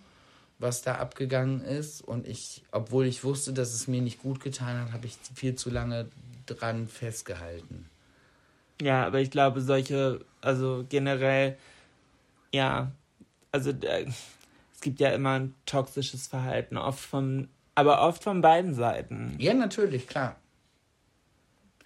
[0.58, 2.02] was da abgegangen ist.
[2.02, 5.54] Und ich, obwohl ich wusste, dass es mir nicht gut getan hat, habe ich viel
[5.54, 6.08] zu lange
[6.46, 7.88] dran festgehalten.
[8.80, 11.56] Ja, aber ich glaube, solche, also generell,
[12.52, 12.92] ja,
[13.50, 14.06] also äh,
[14.72, 19.34] es gibt ja immer ein toxisches Verhalten, oft von, aber oft von beiden Seiten.
[19.38, 20.36] Ja, natürlich, klar.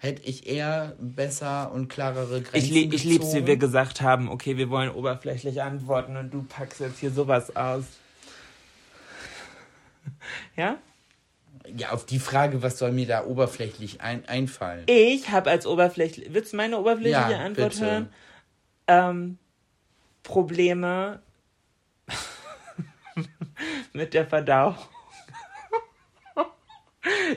[0.03, 4.29] Hätte ich eher besser und klarere Grenzen Ich, lieb, ich lieb's, wie wir gesagt haben,
[4.29, 7.85] okay, wir wollen oberflächlich antworten und du packst jetzt hier sowas aus.
[10.57, 10.79] Ja?
[11.77, 14.83] Ja, auf die Frage, was soll mir da oberflächlich ein einfallen?
[14.87, 17.87] Ich habe als oberflächlich, willst du meine oberflächliche Ja, Antwort bitte.
[17.87, 18.09] hören?
[18.89, 19.39] Ähm,
[20.24, 21.23] Probleme
[23.93, 24.74] mit der Verdauung.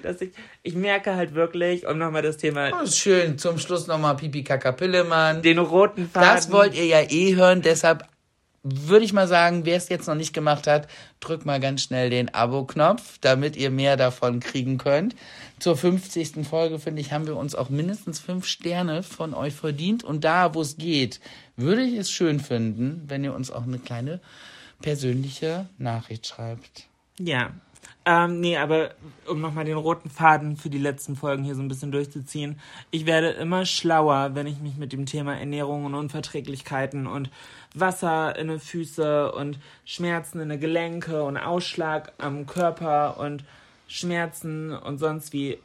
[0.04, 0.32] Dass ich,
[0.64, 3.38] ich merke halt wirklich, um nochmal das Thema, Oh, schön.
[3.38, 5.42] Zum Schluss nochmal Pipi Kaka Pillemann.
[5.42, 6.30] den roten Faden.
[6.36, 8.08] Das wollt ihr ja eh hören, deshalb
[8.68, 10.88] würde ich mal sagen, wer es jetzt noch nicht gemacht hat,
[11.20, 15.16] drückt mal ganz schnell den Abo-Knopf, damit ihr mehr davon kriegen könnt.
[15.60, 16.48] Zur 50.
[16.50, 20.04] Folge, finde ich, haben wir uns auch mindestens fünf Sterne von euch verdient.
[20.04, 21.20] Und da, wo es geht,
[21.56, 24.20] würde ich es schön finden, wenn ihr uns auch eine kleine
[24.82, 26.88] persönliche Nachricht schreibt.
[27.20, 27.52] Ja.
[28.08, 28.92] Ähm, nee, aber
[29.28, 32.60] um nochmal den roten Faden für die letzten Folgen hier so ein bisschen durchzuziehen.
[32.92, 37.32] Ich werde immer schlauer, wenn ich mich mit dem Thema Ernährung und Unverträglichkeiten und
[37.74, 43.44] Wasser in den Füße und Schmerzen in den Gelenke und Ausschlag am Körper und
[43.88, 45.58] Schmerzen und sonst wie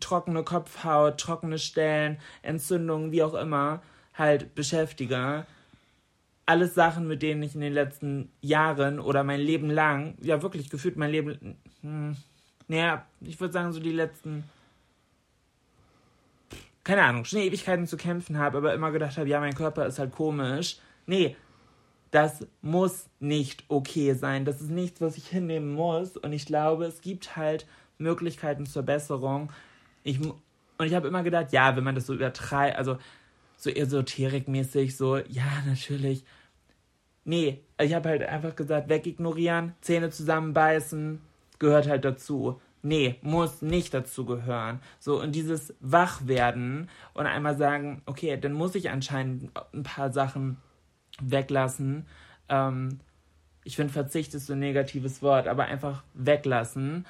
[0.00, 3.82] trockene Kopfhaut, trockene Stellen, Entzündungen, wie auch immer,
[4.14, 5.46] halt beschäftige
[6.46, 10.70] alles Sachen, mit denen ich in den letzten Jahren oder mein Leben lang, ja wirklich
[10.70, 12.16] gefühlt mein Leben, hm,
[12.68, 14.44] naja, ich würde sagen so die letzten,
[16.84, 19.98] keine Ahnung, schon Ewigkeiten zu kämpfen habe, aber immer gedacht habe, ja, mein Körper ist
[19.98, 20.78] halt komisch.
[21.06, 21.36] Nee,
[22.10, 24.44] das muss nicht okay sein.
[24.44, 26.16] Das ist nichts, was ich hinnehmen muss.
[26.16, 27.66] Und ich glaube, es gibt halt
[27.98, 29.52] Möglichkeiten zur Besserung.
[30.04, 32.98] Ich, und ich habe immer gedacht, ja, wenn man das so übertreibt, also
[33.56, 36.24] so esoterikmäßig, so, ja, natürlich.
[37.24, 41.20] Nee, ich habe halt einfach gesagt, wegignorieren, Zähne zusammenbeißen,
[41.58, 42.60] gehört halt dazu.
[42.82, 44.80] Nee, muss nicht dazu gehören.
[45.00, 50.58] So, und dieses Wachwerden und einmal sagen, okay, dann muss ich anscheinend ein paar Sachen
[51.20, 52.06] weglassen.
[52.48, 53.00] Ähm,
[53.64, 57.06] ich finde, Verzicht ist so ein negatives Wort, aber einfach weglassen.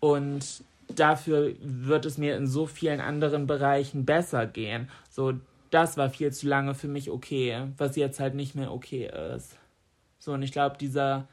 [0.00, 0.62] Und
[0.94, 4.90] dafür wird es mir in so vielen anderen Bereichen besser gehen.
[5.14, 5.34] So,
[5.70, 9.56] das war viel zu lange für mich okay, was jetzt halt nicht mehr okay ist.
[10.18, 11.28] So, und ich glaube, dieser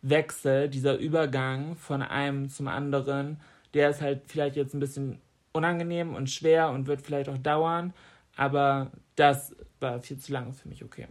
[0.00, 3.40] Wechsel, dieser Übergang von einem zum anderen,
[3.74, 5.20] der ist halt vielleicht jetzt ein bisschen
[5.50, 7.92] unangenehm und schwer und wird vielleicht auch dauern,
[8.36, 11.08] aber das war viel zu lange für mich okay.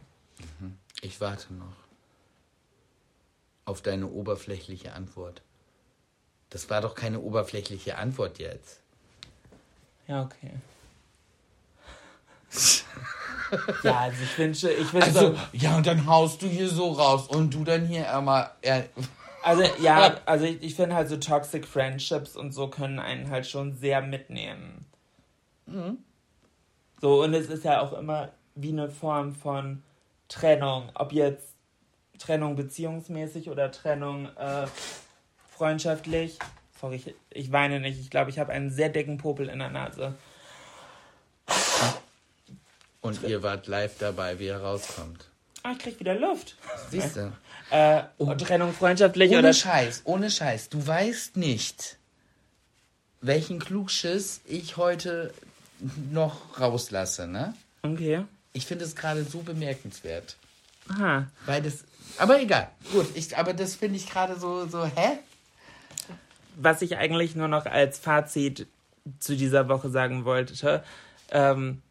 [0.62, 0.78] Mhm.
[1.02, 1.76] Ich warte noch
[3.66, 5.42] auf deine oberflächliche Antwort.
[6.50, 8.80] Das war doch keine oberflächliche Antwort jetzt.
[10.08, 10.52] Ja, okay.
[13.84, 15.08] Ja, also ich wünsche, ich wünsche.
[15.08, 18.52] Also, ja, und dann haust du hier so raus und du dann hier immer.
[18.64, 18.84] Ja.
[19.44, 23.48] Also, ja, also ich, ich finde halt so Toxic Friendships und so können einen halt
[23.48, 24.86] schon sehr mitnehmen.
[25.66, 25.98] Mhm.
[27.02, 29.84] So, und es ist ja auch immer wie eine Form von
[30.28, 30.90] Trennung.
[30.94, 31.56] Ob jetzt
[32.20, 34.68] Trennung beziehungsmäßig oder Trennung äh,
[35.50, 36.38] freundschaftlich.
[36.80, 38.00] Sorry, ich, ich weine nicht.
[38.00, 40.16] Ich glaube, ich habe einen sehr dicken Popel in der Nase.
[43.02, 45.26] Und ihr wart live dabei, wie er rauskommt.
[45.64, 46.56] Ah, ich krieg wieder Luft.
[46.90, 47.32] Siehst du?
[47.70, 49.48] Äh, oh, Trennung freundschaftlich ohne oder.
[49.50, 50.70] Ohne Scheiß, ohne Scheiß.
[50.70, 51.98] Du weißt nicht,
[53.22, 55.34] welchen Klugschiss ich heute
[56.12, 57.54] noch rauslasse, ne?
[57.84, 58.26] Okay.
[58.54, 60.36] Ich finde es gerade so bemerkenswert.
[60.90, 61.28] Aha.
[61.46, 61.84] Weil das.
[62.18, 62.70] Aber egal.
[62.92, 65.20] Gut, ich, aber das finde ich gerade so, so, hä?
[66.56, 68.68] Was ich eigentlich nur noch als Fazit
[69.20, 70.84] zu dieser Woche sagen wollte,
[71.32, 71.82] ähm,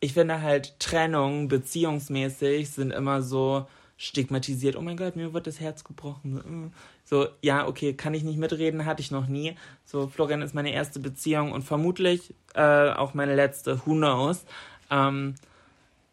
[0.00, 3.66] ich finde halt Trennung beziehungsmäßig sind immer so
[3.98, 4.76] stigmatisiert.
[4.76, 6.72] Oh mein Gott, mir wird das Herz gebrochen.
[7.04, 9.56] So, ja, okay, kann ich nicht mitreden, hatte ich noch nie.
[9.84, 14.46] So, Florian ist meine erste Beziehung und vermutlich äh, auch meine letzte, who knows.
[14.90, 15.34] Ähm,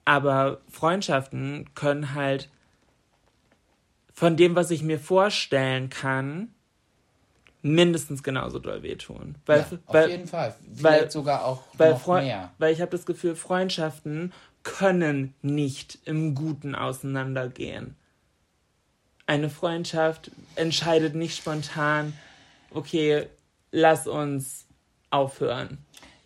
[0.04, 2.50] aber Freundschaften können halt
[4.14, 6.50] von dem, was ich mir vorstellen kann,
[7.62, 9.36] mindestens genauso doll wehtun.
[9.46, 10.56] Weil, ja, auf weil, jeden Fall.
[10.74, 12.52] Vielleicht weil, sogar auch weil noch mehr.
[12.58, 17.96] Weil ich habe das Gefühl, Freundschaften können nicht im Guten auseinandergehen.
[19.26, 22.14] Eine Freundschaft entscheidet nicht spontan,
[22.72, 23.28] okay,
[23.72, 24.66] lass uns
[25.10, 25.78] aufhören.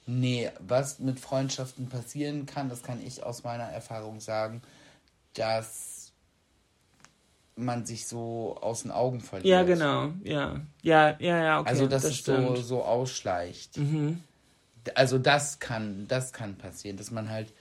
[0.05, 4.61] Nee, was mit Freundschaften passieren kann, das kann ich aus meiner Erfahrung sagen,
[5.33, 5.90] dass
[7.55, 9.47] man sich so aus den Augen verliert.
[9.47, 10.13] Ja, genau.
[10.23, 11.59] Ja, ja, ja, ja.
[11.59, 13.77] Okay, also dass das es so, so ausschleicht.
[13.77, 14.23] Mhm.
[14.95, 17.53] Also das kann, das kann passieren, dass man halt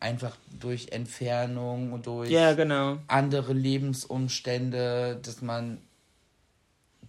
[0.00, 2.98] einfach durch Entfernung, durch ja, genau.
[3.06, 5.78] andere Lebensumstände, dass man,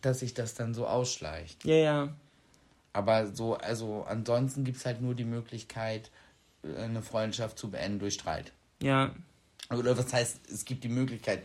[0.02, 1.66] dass sich das dann so ausschleicht.
[1.66, 2.10] Ja, ja.
[2.94, 6.12] Aber so, also ansonsten gibt es halt nur die Möglichkeit,
[6.78, 8.52] eine Freundschaft zu beenden durch Streit.
[8.82, 9.16] Ja.
[9.70, 11.44] Oder was heißt, es gibt die Möglichkeit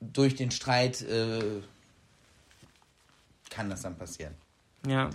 [0.00, 1.62] durch den Streit äh,
[3.50, 4.34] kann das dann passieren.
[4.86, 5.10] Ja.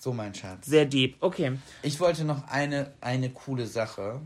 [0.00, 0.66] So, mein Schatz.
[0.66, 1.16] Sehr deep.
[1.20, 1.58] Okay.
[1.82, 4.20] Ich wollte noch eine, eine coole Sache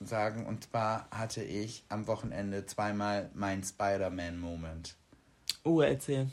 [0.00, 0.46] sagen.
[0.46, 4.94] Und zwar hatte ich am Wochenende zweimal mein Spider-Man-Moment.
[5.64, 6.30] Oh, erzähl.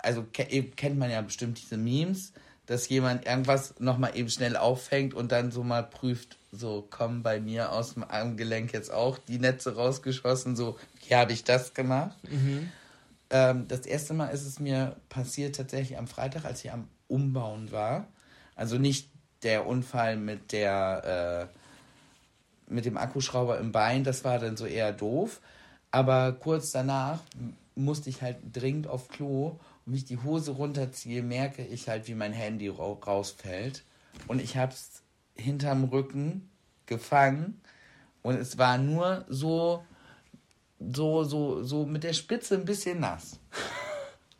[0.00, 2.32] Also kennt man ja bestimmt diese Memes,
[2.66, 7.40] dass jemand irgendwas nochmal eben schnell auffängt und dann so mal prüft, so kommen bei
[7.40, 12.16] mir aus dem Armgelenk jetzt auch die Netze rausgeschossen, so hier habe ich das gemacht.
[12.30, 12.70] Mhm.
[13.30, 17.72] Ähm, das erste Mal ist es mir passiert tatsächlich am Freitag, als ich am Umbauen
[17.72, 18.06] war.
[18.54, 19.10] Also nicht
[19.42, 24.92] der Unfall mit der äh, mit dem Akkuschrauber im Bein, das war dann so eher
[24.92, 25.40] doof.
[25.90, 27.20] Aber kurz danach
[27.74, 32.08] musste ich halt dringend auf Klo und wie ich die Hose runterziehe, merke ich halt,
[32.08, 33.84] wie mein Handy ra rausfällt.
[34.26, 35.02] Und ich hab's
[35.34, 36.50] hinterm Rücken
[36.84, 37.62] gefangen
[38.22, 39.82] und es war nur so,
[40.78, 43.38] so, so, so mit der Spitze ein bisschen nass.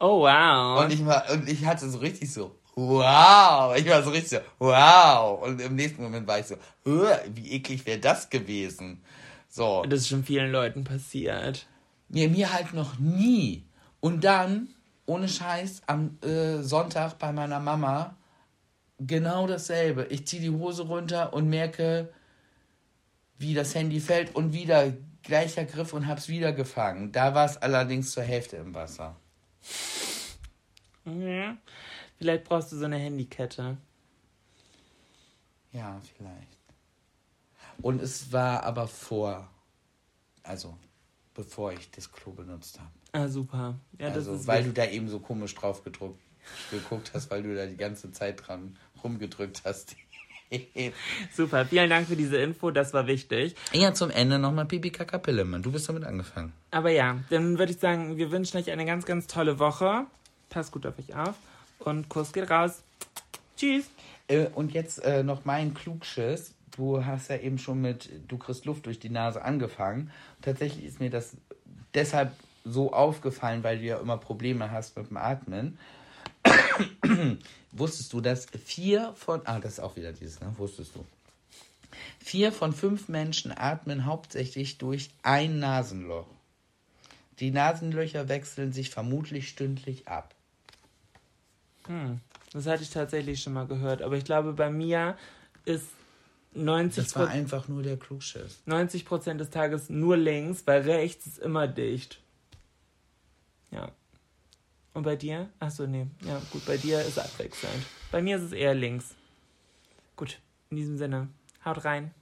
[0.00, 0.84] Oh, wow.
[0.84, 3.76] Und ich war, und ich hatte so richtig so, wow.
[3.76, 5.42] Ich war so richtig so, wow.
[5.42, 9.02] Und im nächsten Moment war ich so, wie eklig wäre das gewesen.
[9.48, 9.84] So.
[9.88, 11.66] Das ist schon vielen Leuten passiert.
[12.08, 13.64] Nee, mir halt noch nie.
[14.00, 14.68] Und dann,
[15.06, 18.14] ohne Scheiß, am äh, Sonntag bei meiner Mama
[19.00, 20.06] genau dasselbe.
[20.10, 22.12] Ich ziehe die Hose runter und merke,
[23.38, 24.92] wie das Handy fällt und wieder
[25.28, 27.12] gleicher Griff und hab's wieder gefangen.
[27.12, 29.14] Da war es allerdings zur Hälfte im Wasser.
[31.04, 31.56] Ja.
[32.16, 33.76] Vielleicht brauchst du so eine Handykette.
[35.72, 36.48] Ja, vielleicht.
[37.80, 39.48] Und es war aber vor,
[40.42, 40.76] also
[41.34, 42.90] bevor ich das Klo benutzt habe.
[43.12, 43.78] Ah, super.
[43.98, 46.20] Ja, also, das ist weil du da eben so komisch drauf gedruckt,
[46.70, 49.94] geguckt hast, weil du da die ganze Zeit dran rumgedrückt hast.
[51.34, 53.54] Super, vielen Dank für diese Info, das war wichtig.
[53.72, 55.62] Ja, zum Ende nochmal Pipi Kaka Pillemann.
[55.62, 56.52] Du bist damit angefangen.
[56.70, 60.06] Aber ja, dann würde ich sagen, wir wünschen euch eine ganz, ganz tolle Woche.
[60.50, 61.34] Passt gut auf euch auf.
[61.78, 62.82] Und Kuss geht raus.
[63.56, 63.86] Tschüss.
[64.28, 66.54] Äh, und jetzt äh, noch mein Klugschiss.
[66.76, 70.10] Du hast ja eben schon mit Du kriegst Luft durch die Nase angefangen.
[70.42, 71.36] Tatsächlich ist mir das
[71.94, 72.32] deshalb
[72.64, 75.78] so aufgefallen, weil du ja immer Probleme hast mit dem Atmen.
[77.72, 79.42] Wusstest du, dass vier von.
[79.44, 80.52] Ah, das ist auch wieder dieses, ne?
[80.56, 81.04] Wusstest du.
[82.18, 86.26] Vier von fünf Menschen atmen hauptsächlich durch ein Nasenloch.
[87.40, 90.34] Die Nasenlöcher wechseln sich vermutlich stündlich ab.
[91.86, 92.20] Hm,
[92.52, 94.02] das hatte ich tatsächlich schon mal gehört.
[94.02, 95.16] Aber ich glaube, bei mir
[95.64, 95.88] ist
[96.54, 98.60] 90 Das war einfach nur der Klugschiss.
[98.66, 102.20] 90 Prozent des Tages nur links, weil rechts ist immer dicht.
[103.70, 103.92] Ja.
[104.98, 105.48] Und bei dir?
[105.60, 106.08] Achso, nee.
[106.26, 107.86] Ja, gut, bei dir ist abwechselnd.
[108.10, 109.14] Bei mir ist es eher links.
[110.16, 111.28] Gut, in diesem Sinne,
[111.64, 112.12] haut rein.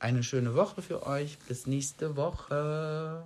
[0.00, 1.38] Eine schöne Woche für euch.
[1.46, 3.24] Bis nächste Woche.